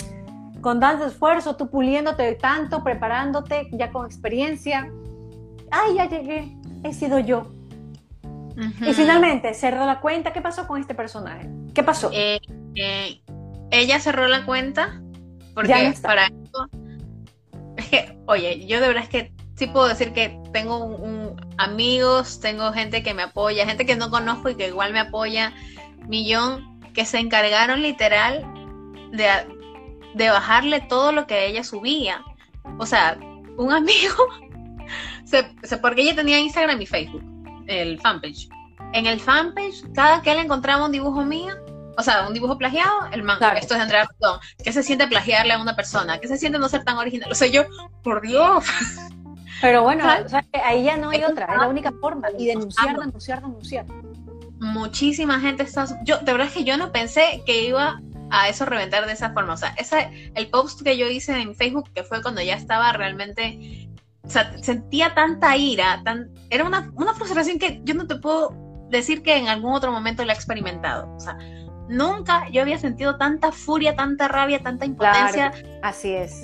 [0.60, 4.90] con tanto esfuerzo, tú puliéndote tanto, preparándote ya con experiencia.
[5.70, 7.52] Ay, ya llegué, he sido yo.
[8.86, 11.48] Y finalmente, cerró la cuenta, ¿qué pasó con este personaje?
[11.72, 12.10] ¿Qué pasó?
[12.12, 12.40] Eh,
[12.74, 13.20] Eh,
[13.70, 15.00] ella cerró la cuenta
[15.54, 15.70] porque
[16.02, 16.39] para eso es
[17.90, 22.72] que, oye, yo de verdad es que sí puedo decir que tengo un, amigos, tengo
[22.72, 25.52] gente que me apoya, gente que no conozco y que igual me apoya,
[26.08, 28.44] millón, que se encargaron literal
[29.12, 29.28] de,
[30.14, 32.22] de bajarle todo lo que ella subía.
[32.78, 33.18] O sea,
[33.56, 34.26] un amigo,
[35.24, 35.44] se,
[35.78, 37.22] porque ella tenía Instagram y Facebook,
[37.66, 38.48] el fanpage.
[38.92, 41.54] En el fanpage, cada que él encontraba un dibujo mío,
[41.96, 45.06] o sea, un dibujo plagiado, el man, esto es de Andrea Perdón, ¿qué se siente
[45.06, 46.18] plagiarle a una persona?
[46.18, 47.30] ¿Qué se siente no ser tan original?
[47.30, 47.64] O sea, yo,
[48.02, 48.64] por Dios.
[49.60, 50.04] Pero bueno,
[50.64, 52.28] ahí ya no hay otra, es la única forma.
[52.38, 53.86] Y denunciar, denunciar, denunciar.
[54.58, 55.86] Muchísima gente está.
[56.04, 59.32] Yo, de verdad es que yo no pensé que iba a eso reventar de esa
[59.32, 59.54] forma.
[59.54, 62.92] O sea, ese, el post que yo hice en Facebook, que fue cuando ya estaba
[62.92, 63.88] realmente.
[64.22, 68.54] O sea, sentía tanta ira, tan, era una, una frustración que yo no te puedo
[68.90, 71.12] decir que en algún otro momento la he experimentado.
[71.16, 71.36] O sea,
[71.90, 75.52] nunca yo había sentido tanta furia, tanta rabia, tanta impotencia.
[75.82, 76.42] así es.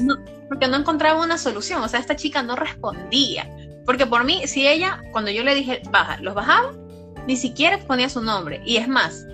[0.48, 1.82] porque no encontraba una solución.
[1.82, 3.48] O sea, esta chica no respondía.
[3.86, 6.72] Porque por mí, si ella, cuando yo le dije baja, los bajaba,
[7.26, 8.60] ni siquiera ponía su nombre.
[8.66, 9.24] Y es más,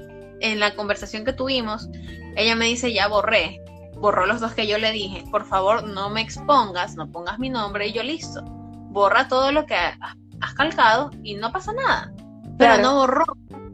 [0.41, 1.89] en la conversación que tuvimos,
[2.37, 3.61] ella me dice, ya borré.
[3.97, 7.49] Borró los dos que yo le dije, por favor no me expongas, no pongas mi
[7.49, 8.43] nombre y yo listo.
[8.45, 12.13] Borra todo lo que has calcado y no pasa nada.
[12.63, 13.25] Pero no borró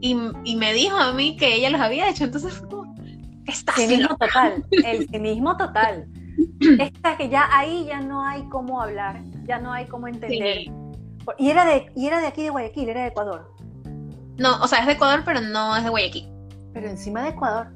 [0.01, 2.95] y, me dijo a mí que ella los había hecho, entonces fue como,
[3.45, 6.07] está cinismo total, el cinismo total.
[6.79, 10.71] Esta que ya ahí ya no hay cómo hablar, ya no hay cómo entender.
[11.37, 13.53] Y era de y era de aquí de Guayaquil, era de Ecuador.
[14.37, 16.29] No, o sea, es de Ecuador, pero no es de Guayaquil.
[16.73, 17.67] Pero encima de Ecuador.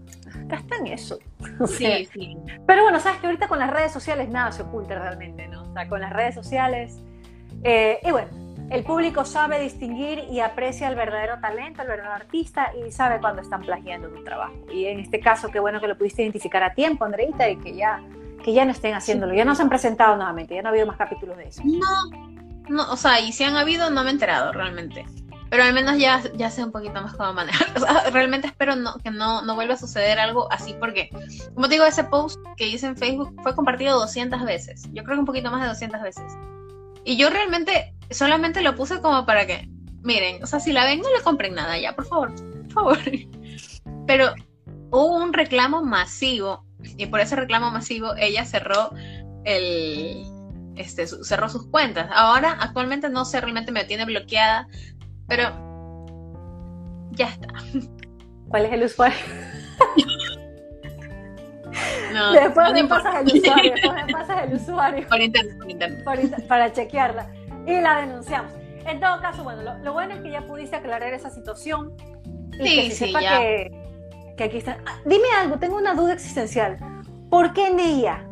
[0.46, 1.20] Acá está en eso.
[1.68, 2.38] sí, sí.
[2.66, 5.64] Pero bueno, sabes que ahorita con las redes sociales nada se oculta realmente, ¿no?
[5.64, 7.00] O sea, con las redes sociales.
[7.64, 8.30] Eh, y bueno,
[8.70, 13.42] el público sabe distinguir y aprecia el verdadero talento, el verdadero artista y sabe cuando
[13.42, 14.54] están plagiando tu trabajo.
[14.72, 17.76] Y en este caso, qué bueno que lo pudiste identificar a tiempo, Andreita, y que
[17.76, 18.02] ya,
[18.44, 19.34] que ya no estén haciéndolo.
[19.34, 21.62] Ya no se han presentado nuevamente, ya no ha habido más capítulos de eso.
[21.66, 22.34] No,
[22.70, 25.06] no, o sea, y si han habido, no me he enterado realmente.
[25.50, 27.68] Pero al menos ya, ya sé un poquito más cómo manejar.
[28.12, 31.12] realmente espero no, que no, no vuelva a suceder algo así, porque,
[31.54, 34.90] como te digo, ese post que hice en Facebook fue compartido 200 veces.
[34.94, 36.34] Yo creo que un poquito más de 200 veces.
[37.06, 39.70] Y yo realmente solamente lo puse como para que,
[40.02, 43.00] miren, o sea, si la ven, no le compren nada ya, por favor, por favor.
[44.08, 44.34] Pero
[44.92, 46.66] hubo un reclamo masivo
[46.98, 48.92] y por ese reclamo masivo ella cerró
[49.46, 50.24] el
[50.76, 52.10] este cerró sus cuentas.
[52.14, 54.68] Ahora actualmente no sé, realmente me tiene bloqueada,
[55.28, 55.52] pero
[57.12, 57.48] ya está.
[58.50, 59.18] ¿Cuál es el usuario?
[62.14, 65.08] No, después me pasas el usuario, después me pasas el usuario.
[65.08, 66.48] Por internet, por internet.
[66.48, 67.28] para chequearla.
[67.66, 68.52] Y la denunciamos.
[68.86, 71.94] En todo caso, bueno, lo, bueno es que ya pudiste aclarar esa situación.
[72.60, 73.72] Y sí, que se sepa Que,
[74.38, 74.78] que, aquí está.
[74.86, 76.78] Ah, dime algo, tengo una duda existencial.
[77.30, 78.26] ¿Por qué Neia?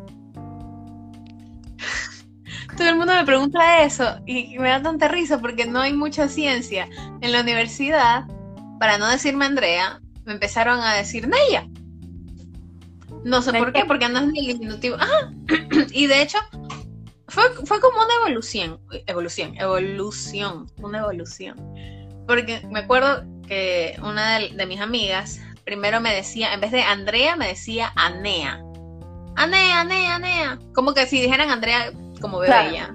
[2.76, 6.28] Todo el mundo me pregunta eso y me da tanta risa porque no hay mucha
[6.28, 6.88] ciencia.
[7.20, 8.24] En la universidad,
[8.78, 11.68] para no decirme Andrea, me empezaron a decir Neia.
[13.24, 14.96] No sé por qué, porque no es ni el diminutivo.
[14.98, 15.30] Ah,
[15.92, 16.38] y de hecho,
[17.32, 21.56] fue, fue como una evolución, evolución, evolución, una evolución.
[22.26, 27.36] Porque me acuerdo que una de, mis amigas primero me decía, en vez de Andrea,
[27.36, 28.62] me decía Anea.
[29.36, 30.58] Anea, Anea, Anea.
[30.74, 32.94] Como que si dijeran Andrea como bebé ya.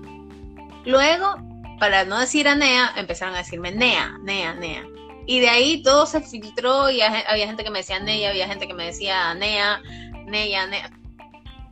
[0.85, 1.35] Luego,
[1.79, 4.85] para no decir Anea, empezaron a decirme Nea, Nea, Nea.
[5.25, 8.67] Y de ahí todo se filtró y había gente que me decía Nea, había gente
[8.67, 9.81] que me decía Nea,
[10.27, 10.91] Neya, Nea.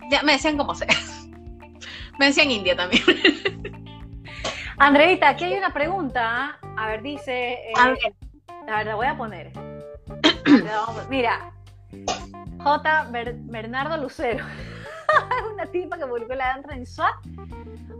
[0.09, 0.87] Ya me decían como sea.
[2.19, 3.03] me decían India también.
[4.77, 6.57] Andreita, aquí hay una pregunta.
[6.77, 7.53] A ver, dice.
[7.53, 8.85] Eh, a, ver.
[8.85, 9.51] la voy a poner.
[11.09, 11.51] Mira,
[12.59, 13.07] J.
[13.11, 14.45] Bernardo Lucero.
[15.53, 17.15] una tipa que publicó la danza en SWAT.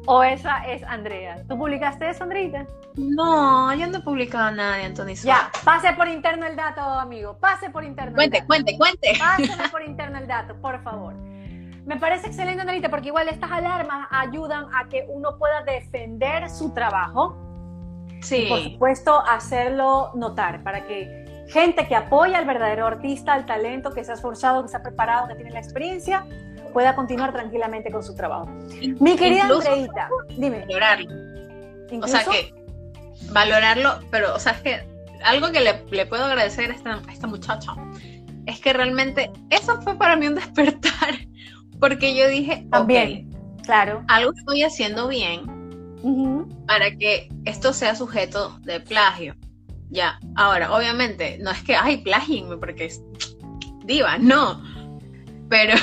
[0.08, 1.44] ¿O esa es Andrea?
[1.48, 2.66] ¿Tú publicaste eso, Andreita?
[2.96, 7.38] No, yo no he publicado nada de Anthony Ya, pase por interno el dato, amigo.
[7.40, 8.16] Pase por interno.
[8.16, 8.48] Cuente, el dato.
[8.48, 9.14] cuente, cuente.
[9.18, 11.16] Páseme por interno el dato, por favor.
[11.86, 16.74] Me parece excelente, Andreita, porque igual estas alarmas ayudan a que uno pueda defender su
[16.74, 17.38] trabajo.
[18.22, 18.46] Sí.
[18.46, 23.92] Y por supuesto, hacerlo notar para que gente que apoya al verdadero artista, al talento,
[23.92, 26.26] que se ha esforzado, que se ha preparado, que tiene la experiencia,
[26.74, 28.48] pueda continuar tranquilamente con su trabajo.
[29.00, 30.62] Mi querida Andreita, dime.
[30.62, 31.10] Valorarlo.
[32.02, 32.54] O sea que
[33.32, 34.88] valorarlo, pero, o sea, es que
[35.24, 37.74] algo que le, puedo agradecer a esta, esta muchacha
[38.46, 41.16] es que realmente eso fue para mí un despertar,
[41.88, 43.30] porque yo dije, también,
[43.64, 45.46] claro, algo estoy haciendo bien
[46.66, 49.36] para que esto sea sujeto de plagio.
[49.92, 52.92] Ya, ahora, obviamente, no es que, ay, plagienme, porque
[53.84, 54.64] diva, no.
[55.48, 55.76] Pero,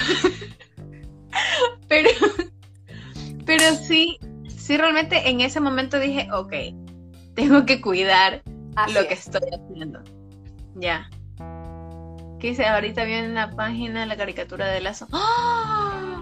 [1.88, 2.10] pero,
[3.46, 6.52] pero sí, sí realmente en ese momento dije, ok,
[7.36, 8.42] tengo que cuidar
[8.92, 10.02] lo que estoy haciendo.
[10.74, 11.08] Ya.
[12.42, 12.66] ¿Qué dice?
[12.66, 15.06] Ahorita viene en la página la caricatura de Lazo.
[15.12, 16.20] ¡Ah!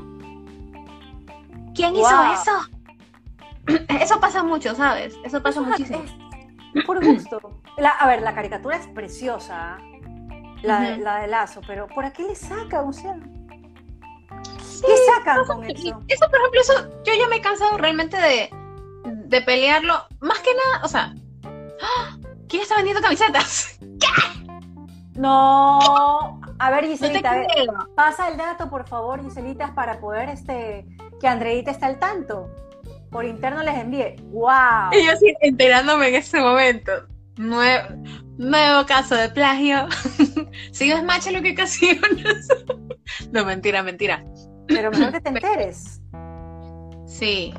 [1.74, 3.80] ¿Quién hizo eso?
[4.02, 5.14] Eso pasa mucho, ¿sabes?
[5.24, 6.04] Eso pasa muchísimo.
[6.86, 7.62] por gusto.
[7.98, 9.78] a ver, la caricatura es preciosa,
[10.60, 10.80] la,
[11.22, 12.86] de Lazo, pero ¿por qué le sacan?
[12.86, 13.16] O sea,
[14.86, 16.02] ¿qué sacan con eso?
[16.06, 18.50] Eso, por ejemplo, eso yo ya me he cansado realmente de,
[19.06, 20.04] de pelearlo.
[20.20, 21.14] Más que nada, o sea,
[21.80, 22.18] ¡ah!
[22.46, 23.78] ¿quién está vendiendo camisetas?
[23.98, 24.39] ¿Qué?
[25.16, 27.44] No, a ver Giselita,
[27.96, 30.86] pasa el dato por favor Giselita para poder este
[31.20, 32.48] que Andreita está al tanto.
[33.10, 34.16] Por interno les envíe.
[34.30, 34.92] ¡Wow!
[34.92, 36.92] Y yo sí enterándome en ese momento.
[37.36, 37.88] Nuevo,
[38.38, 39.88] nuevo caso de plagio.
[40.72, 42.48] si es macho lo que ocasionas.
[43.32, 44.24] no, mentira, mentira.
[44.68, 46.00] Pero mejor que te enteres.
[47.06, 47.52] Sí.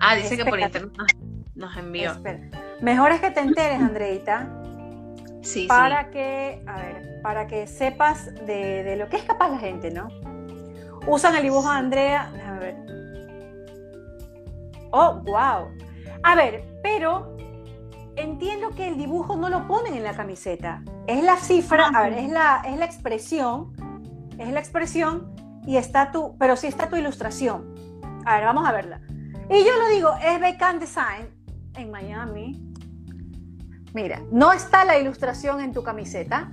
[0.00, 0.92] Ah, dice que por interno
[1.54, 2.12] nos, envió.
[2.82, 4.59] Mejor es que te enteres, Andreita,
[5.42, 9.90] Sí, para que, a ver, para que sepas de, lo que es capaz la gente,
[9.90, 10.08] ¿no?
[11.06, 12.76] Usan el dibujo de Andrea, déjame ver.
[14.92, 15.68] Oh, wow.
[16.22, 17.36] A ver, pero
[18.16, 20.82] entiendo que el dibujo no lo ponen en la camiseta.
[21.06, 23.72] Es la cifra, a ver, es la, es la expresión,
[24.38, 25.34] es la expresión
[25.66, 27.74] y está tu, pero sí está tu ilustración.
[28.26, 29.00] A ver, vamos a verla.
[29.48, 31.28] Y yo lo digo, es Becan Design
[31.74, 32.69] en Miami.
[33.92, 36.50] Mira, no está la ilustración en tu camiseta,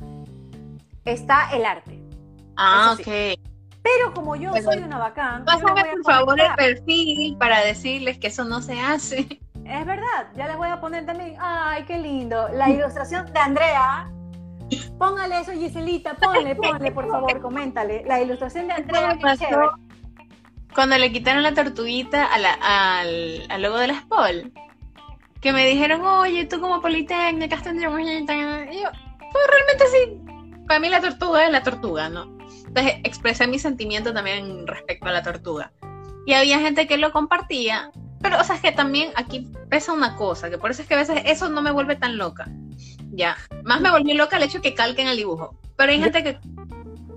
[1.05, 2.01] está el arte.
[2.55, 3.37] Ah, ok.
[3.83, 5.45] Pero como yo soy una bacán.
[5.45, 9.39] Pásame por favor el perfil para decirles que eso no se hace.
[9.65, 11.35] Es verdad, ya les voy a poner también.
[11.39, 12.49] Ay, qué lindo.
[12.49, 14.09] La ilustración de Andrea.
[14.97, 18.03] Póngale eso, Giselita, ponle, ponle, por favor, coméntale.
[18.05, 19.17] La ilustración de Andrea.
[20.73, 22.45] Cuando le quitaron la tortuguita al,
[23.49, 24.51] al logo de la SPOL
[25.41, 28.01] que me dijeron, oye, tú como Politécnica tendríamos...
[28.01, 28.89] Y yo,
[29.31, 32.37] pues realmente sí, para mí la tortuga es la tortuga, ¿no?
[32.67, 35.71] Entonces expresé mi sentimiento también respecto a la tortuga.
[36.25, 40.15] Y había gente que lo compartía, pero, o sea, es que también aquí pesa una
[40.15, 42.47] cosa, que por eso es que a veces eso no me vuelve tan loca.
[43.11, 45.57] Ya, más me volvió loca el hecho que calquen el dibujo.
[45.77, 46.39] Pero hay gente que,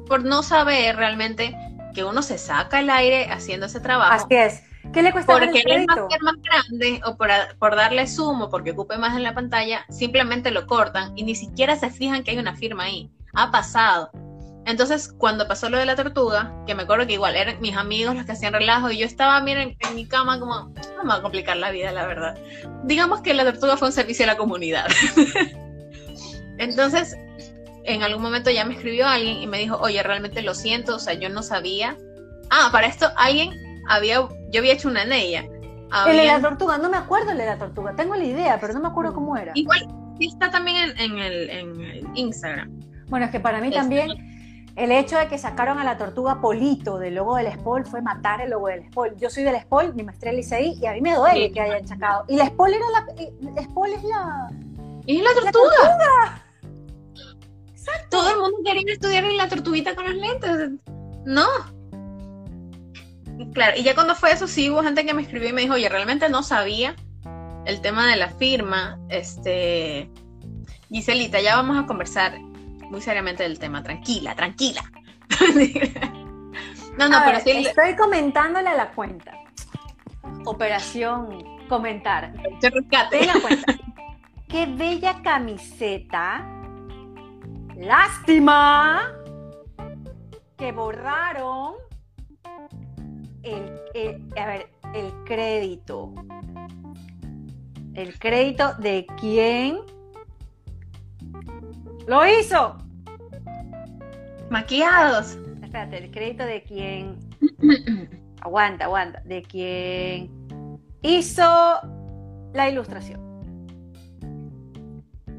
[0.06, 1.56] por no saber realmente
[1.94, 4.12] que uno se saca el aire haciendo ese trabajo.
[4.12, 8.50] Así es ¿Qué le cuesta Porque el más, grande o por, por, darle zoom o
[8.50, 12.32] porque ocupe más en la pantalla, simplemente lo cortan y ni siquiera se fijan que
[12.32, 13.10] hay una firma ahí.
[13.34, 14.10] Ha pasado.
[14.66, 18.14] Entonces, cuando pasó lo de la tortuga, que me acuerdo que igual eran mis amigos
[18.14, 21.16] los que hacían relajo y yo estaba, miren, en mi cama como, no me va
[21.16, 22.38] a complicar la vida, la verdad.
[22.84, 24.86] Digamos que la tortuga fue un servicio a la comunidad.
[26.58, 27.16] Entonces,
[27.84, 30.98] en algún momento ya me escribió alguien y me dijo, oye, realmente lo siento, o
[30.98, 31.96] sea, yo no sabía.
[32.50, 35.44] Ah, para esto alguien había, yo había hecho una en ella.
[36.06, 38.72] El de la tortuga, no me acuerdo el de la tortuga, tengo la idea, pero
[38.72, 39.52] no me acuerdo cómo era.
[39.54, 39.88] Igual
[40.20, 42.70] está también en, el, Instagram.
[43.08, 46.40] Bueno, es que para mí este, también el hecho de que sacaron a la tortuga
[46.40, 49.16] Polito del logo del Spol fue matar el logo del Spol.
[49.16, 52.24] Yo soy del Spol, mi maestría Licey, y a mí me duele que hayan sacado.
[52.28, 53.06] Y la Spol era la.
[53.52, 54.50] La Spol es la.
[55.06, 56.44] Es la tortuga.
[58.08, 60.70] Todo el mundo quería estudiar en la tortuguita con los lentes.
[61.24, 61.46] No.
[63.54, 65.74] Claro, y ya cuando fue eso, sí hubo gente que me escribió y me dijo,
[65.74, 66.94] oye, realmente no sabía
[67.64, 68.98] el tema de la firma.
[69.08, 70.10] Este,
[70.90, 72.38] Giselita, ya vamos a conversar
[72.90, 73.82] muy seriamente del tema.
[73.82, 74.82] Tranquila, tranquila.
[76.98, 77.50] no, no, pero sí.
[77.50, 79.32] Estoy comentándole a la cuenta.
[80.44, 82.32] Operación comentar.
[82.60, 82.72] Ten
[83.40, 83.74] cuenta.
[84.48, 86.44] Qué bella camiseta.
[87.76, 89.12] Lástima
[90.58, 91.89] que borraron
[93.42, 96.12] el, a ver, el crédito.
[97.94, 99.78] El crédito de quién
[102.06, 102.76] lo hizo.
[104.50, 105.38] Maquillados.
[105.62, 107.18] Espérate, el crédito de quién.
[108.40, 109.20] aguanta, aguanta.
[109.24, 110.30] De quién
[111.02, 111.80] hizo
[112.52, 113.20] la ilustración.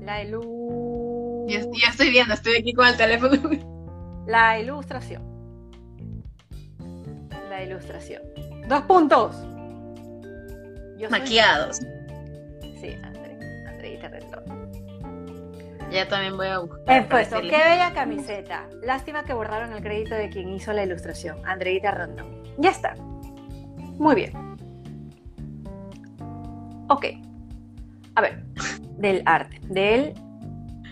[0.01, 1.73] La ilustración.
[1.73, 3.37] Ya, estoy viendo, estoy aquí con el teléfono.
[4.27, 5.30] La ilustración
[7.61, 8.21] la ilustración.
[8.67, 9.35] Dos puntos.
[11.09, 11.79] Maquillados.
[12.79, 13.37] Sí, André,
[13.67, 14.11] Andreita.
[15.91, 17.09] Ya también voy a buscar.
[17.09, 18.67] Puesto, qué bella camiseta.
[18.83, 22.43] Lástima que borraron el crédito de quien hizo la ilustración, Andreita Rondón.
[22.57, 22.95] Ya está.
[22.95, 24.31] Muy bien.
[26.87, 27.05] Ok.
[28.15, 28.43] A ver,
[28.97, 29.59] del arte.
[29.63, 30.13] Del.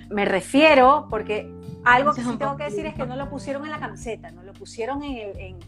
[0.09, 1.49] Me refiero, porque
[1.85, 4.43] Algo que sí tengo que decir es que no lo pusieron en la camiseta, no
[4.43, 5.59] lo pusieron en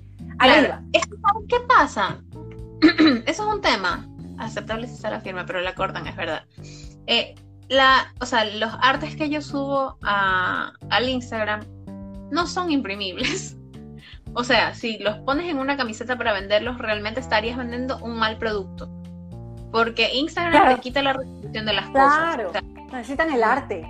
[1.47, 2.17] ¿Qué pasa?
[3.25, 4.07] Eso es un tema
[4.39, 6.43] aceptable si está la firma, pero la cortan, es verdad.
[7.07, 7.35] Eh,
[7.69, 11.61] la, o sea, los artes que yo subo a, al Instagram
[12.31, 13.57] no son imprimibles.
[14.33, 18.37] O sea, si los pones en una camiseta para venderlos, realmente estarías vendiendo un mal
[18.37, 18.89] producto.
[19.73, 22.35] Porque Instagram te quita la restricción de las cosas.
[22.35, 22.51] Claro,
[22.93, 23.85] necesitan el arte.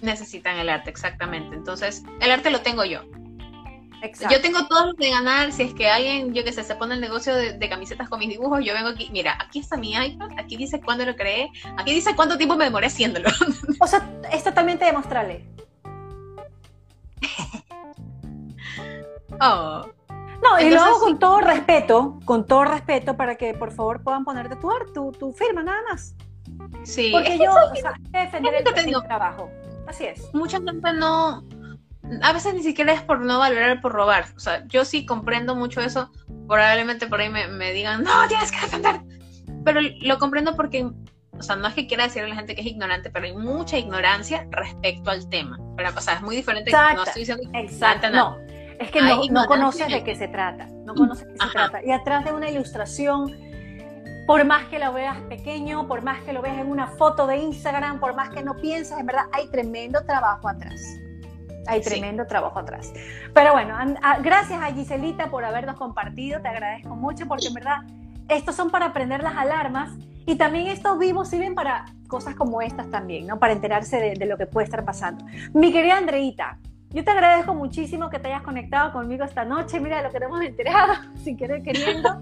[0.00, 1.54] Necesitan el arte, exactamente.
[1.54, 3.02] Entonces, el arte lo tengo yo.
[4.30, 5.52] Yo tengo todos los de ganar.
[5.52, 8.28] Si es que alguien, yo que sé, se pone el negocio de, camisetas con mis
[8.28, 9.08] dibujos, yo vengo aquí.
[9.12, 10.30] Mira, aquí está mi iPad.
[10.38, 11.50] Aquí dice cuándo lo creé.
[11.76, 13.28] Aquí dice cuánto tiempo me demoré haciéndolo.
[13.80, 15.44] O sea, es totalmente demostrable.
[19.40, 19.86] oh.
[20.42, 24.24] No, y lo hago con todo respeto, con todo respeto, para que por favor puedan
[24.24, 26.16] ponerte tu, tu, tu firma, nada más.
[26.82, 27.10] Sí.
[27.12, 29.48] Porque yo, o sea, defender el trabajo.
[29.86, 30.32] Así es.
[30.34, 31.44] Mucha gente no,
[32.20, 34.26] a veces ni siquiera es por no valorar, por robar.
[34.36, 36.10] O sea, yo sí comprendo mucho eso.
[36.48, 39.00] Probablemente por ahí me, digan, no, tienes que defender.
[39.64, 42.60] Pero lo comprendo porque, o sea, no es que quiera decirle a la gente que
[42.60, 45.58] es ignorante, pero hay mucha ignorancia respecto al tema.
[45.76, 46.70] Pero, o sea, es muy diferente.
[46.70, 46.96] Exacto.
[46.96, 48.10] No estoy diciendo Exacto.
[48.10, 48.38] No.
[48.78, 50.66] Es que no, no, conoces de qué se trata.
[50.84, 51.84] No conoces de qué se trata.
[51.84, 53.32] Y atrás de una ilustración
[54.26, 57.38] por más que lo veas pequeño, por más que lo veas en una foto de
[57.38, 60.80] Instagram, por más que no pienses, en verdad hay tremendo trabajo atrás.
[61.66, 62.92] Hay tremendo trabajo atrás.
[63.34, 63.76] Pero bueno,
[64.20, 67.76] gracias a Giselita por habernos compartido, te agradezco mucho porque en verdad
[68.28, 69.90] estos son para aprender las alarmas
[70.26, 73.38] y también estos vivos sirven para cosas como estas también, ¿no?
[73.38, 75.24] Para enterarse de, lo que puede estar pasando.
[75.52, 76.58] Mi querida Andreita,
[76.90, 79.80] yo te agradezco muchísimo que te hayas conectado conmigo esta noche.
[79.80, 80.94] Mira lo que te hemos enterado,
[81.24, 82.20] sin querer queriendo.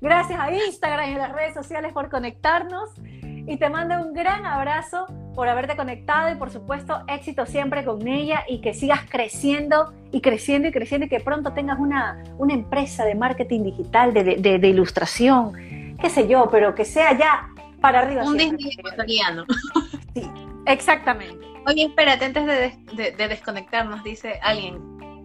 [0.00, 2.90] Gracias a Instagram y a las redes sociales por conectarnos
[3.46, 8.06] y te mando un gran abrazo por haberte conectado y por supuesto éxito siempre con
[8.06, 12.54] ella y que sigas creciendo y creciendo y creciendo y que pronto tengas una, una
[12.54, 17.48] empresa de marketing digital, de, de, ilustración, qué sé yo, pero que sea ya
[17.80, 18.24] para arriba.
[18.24, 19.44] Un Disney ecuatoriano.
[20.14, 20.30] Sí,
[20.66, 21.44] exactamente.
[21.66, 24.76] Oye, espérate, antes de, de, desconectarnos, dice alguien,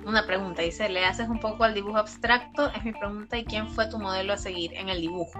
[0.05, 2.71] una pregunta, dice, ¿le haces un poco al dibujo abstracto?
[2.73, 5.39] Es mi pregunta, ¿y quién fue tu modelo a seguir en el dibujo?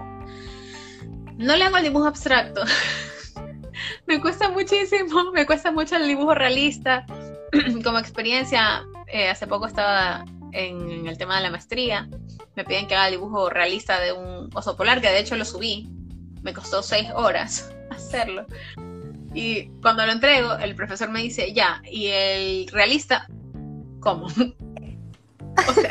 [1.40, 2.62] No le hago el dibujo abstracto.
[4.06, 7.06] me cuesta muchísimo, me cuesta mucho el dibujo realista.
[7.82, 12.10] Como experiencia, eh, hace poco estaba en, el tema de la maestría.
[12.56, 15.46] Me piden que haga el dibujo realista de un oso polar, que de hecho lo
[15.46, 15.88] subí.
[16.42, 18.44] Me costó seis horas hacerlo.
[19.32, 23.26] Y cuando lo entrego, el profesor me dice, ya, y el realista,
[24.00, 24.26] ¿cómo?
[24.26, 25.90] o sea,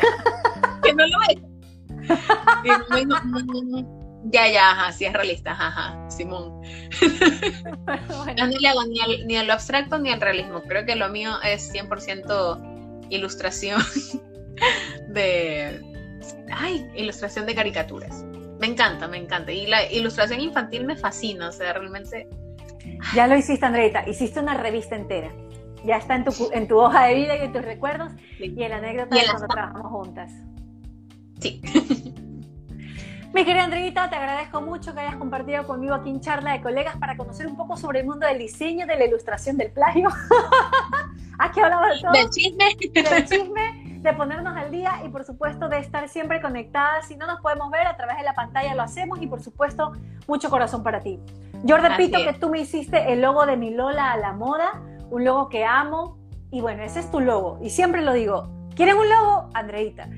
[0.84, 1.42] que no lo ve.
[3.00, 6.60] Y no, ya, ya, ajá, sí es realista, ajá, Simón.
[8.36, 10.62] No, le hago ni al, ni lo abstracto ni al realismo.
[10.62, 13.80] Creo que lo mío es 100% ilustración
[15.08, 15.82] de.
[16.52, 18.24] Ay, ilustración de caricaturas.
[18.60, 19.52] Me encanta, me encanta.
[19.52, 22.28] Y la ilustración infantil me fascina, o sea, realmente.
[23.14, 24.08] Ya lo hiciste, Andreita.
[24.08, 25.32] Hiciste una revista entera.
[25.84, 28.70] Ya está en tu, en tu hoja de vida y en tus recuerdos y en
[28.70, 30.32] la anécdota de cuando trabajamos juntas.
[31.40, 31.60] Sí.
[33.32, 36.96] Mi querida Andreita, te agradezco mucho que hayas compartido conmigo aquí en Charla de Colegas
[36.96, 40.08] para conocer un poco sobre el mundo del diseño, de la ilustración, del plagio.
[41.38, 42.12] aquí hablamos de todo.
[42.12, 42.64] Del chisme.
[42.92, 47.06] Del chisme, de ponernos al día y por supuesto de estar siempre conectadas.
[47.06, 49.92] Si no nos podemos ver a través de la pantalla, lo hacemos y por supuesto
[50.26, 51.20] mucho corazón para ti.
[51.62, 55.24] Yo repito que tú me hiciste el logo de mi Lola a la moda, un
[55.24, 56.18] logo que amo
[56.50, 58.59] y bueno, ese es tu logo y siempre lo digo.
[58.74, 59.50] ¿Quieren un logo?
[59.54, 60.08] Andreita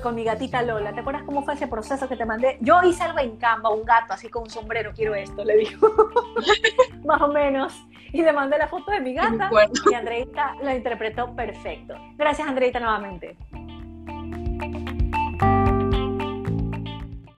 [0.00, 0.92] con mi gatita Lola.
[0.92, 2.56] ¿Te acuerdas cómo fue ese proceso que te mandé?
[2.60, 5.92] Yo hice algo en Canva, un gato así con un sombrero, quiero esto, le digo.
[7.04, 7.74] Más o menos.
[8.12, 9.50] Y le mandé la foto de mi gata
[9.90, 11.94] y Andreita lo interpretó perfecto.
[12.16, 13.36] Gracias, Andreita, nuevamente.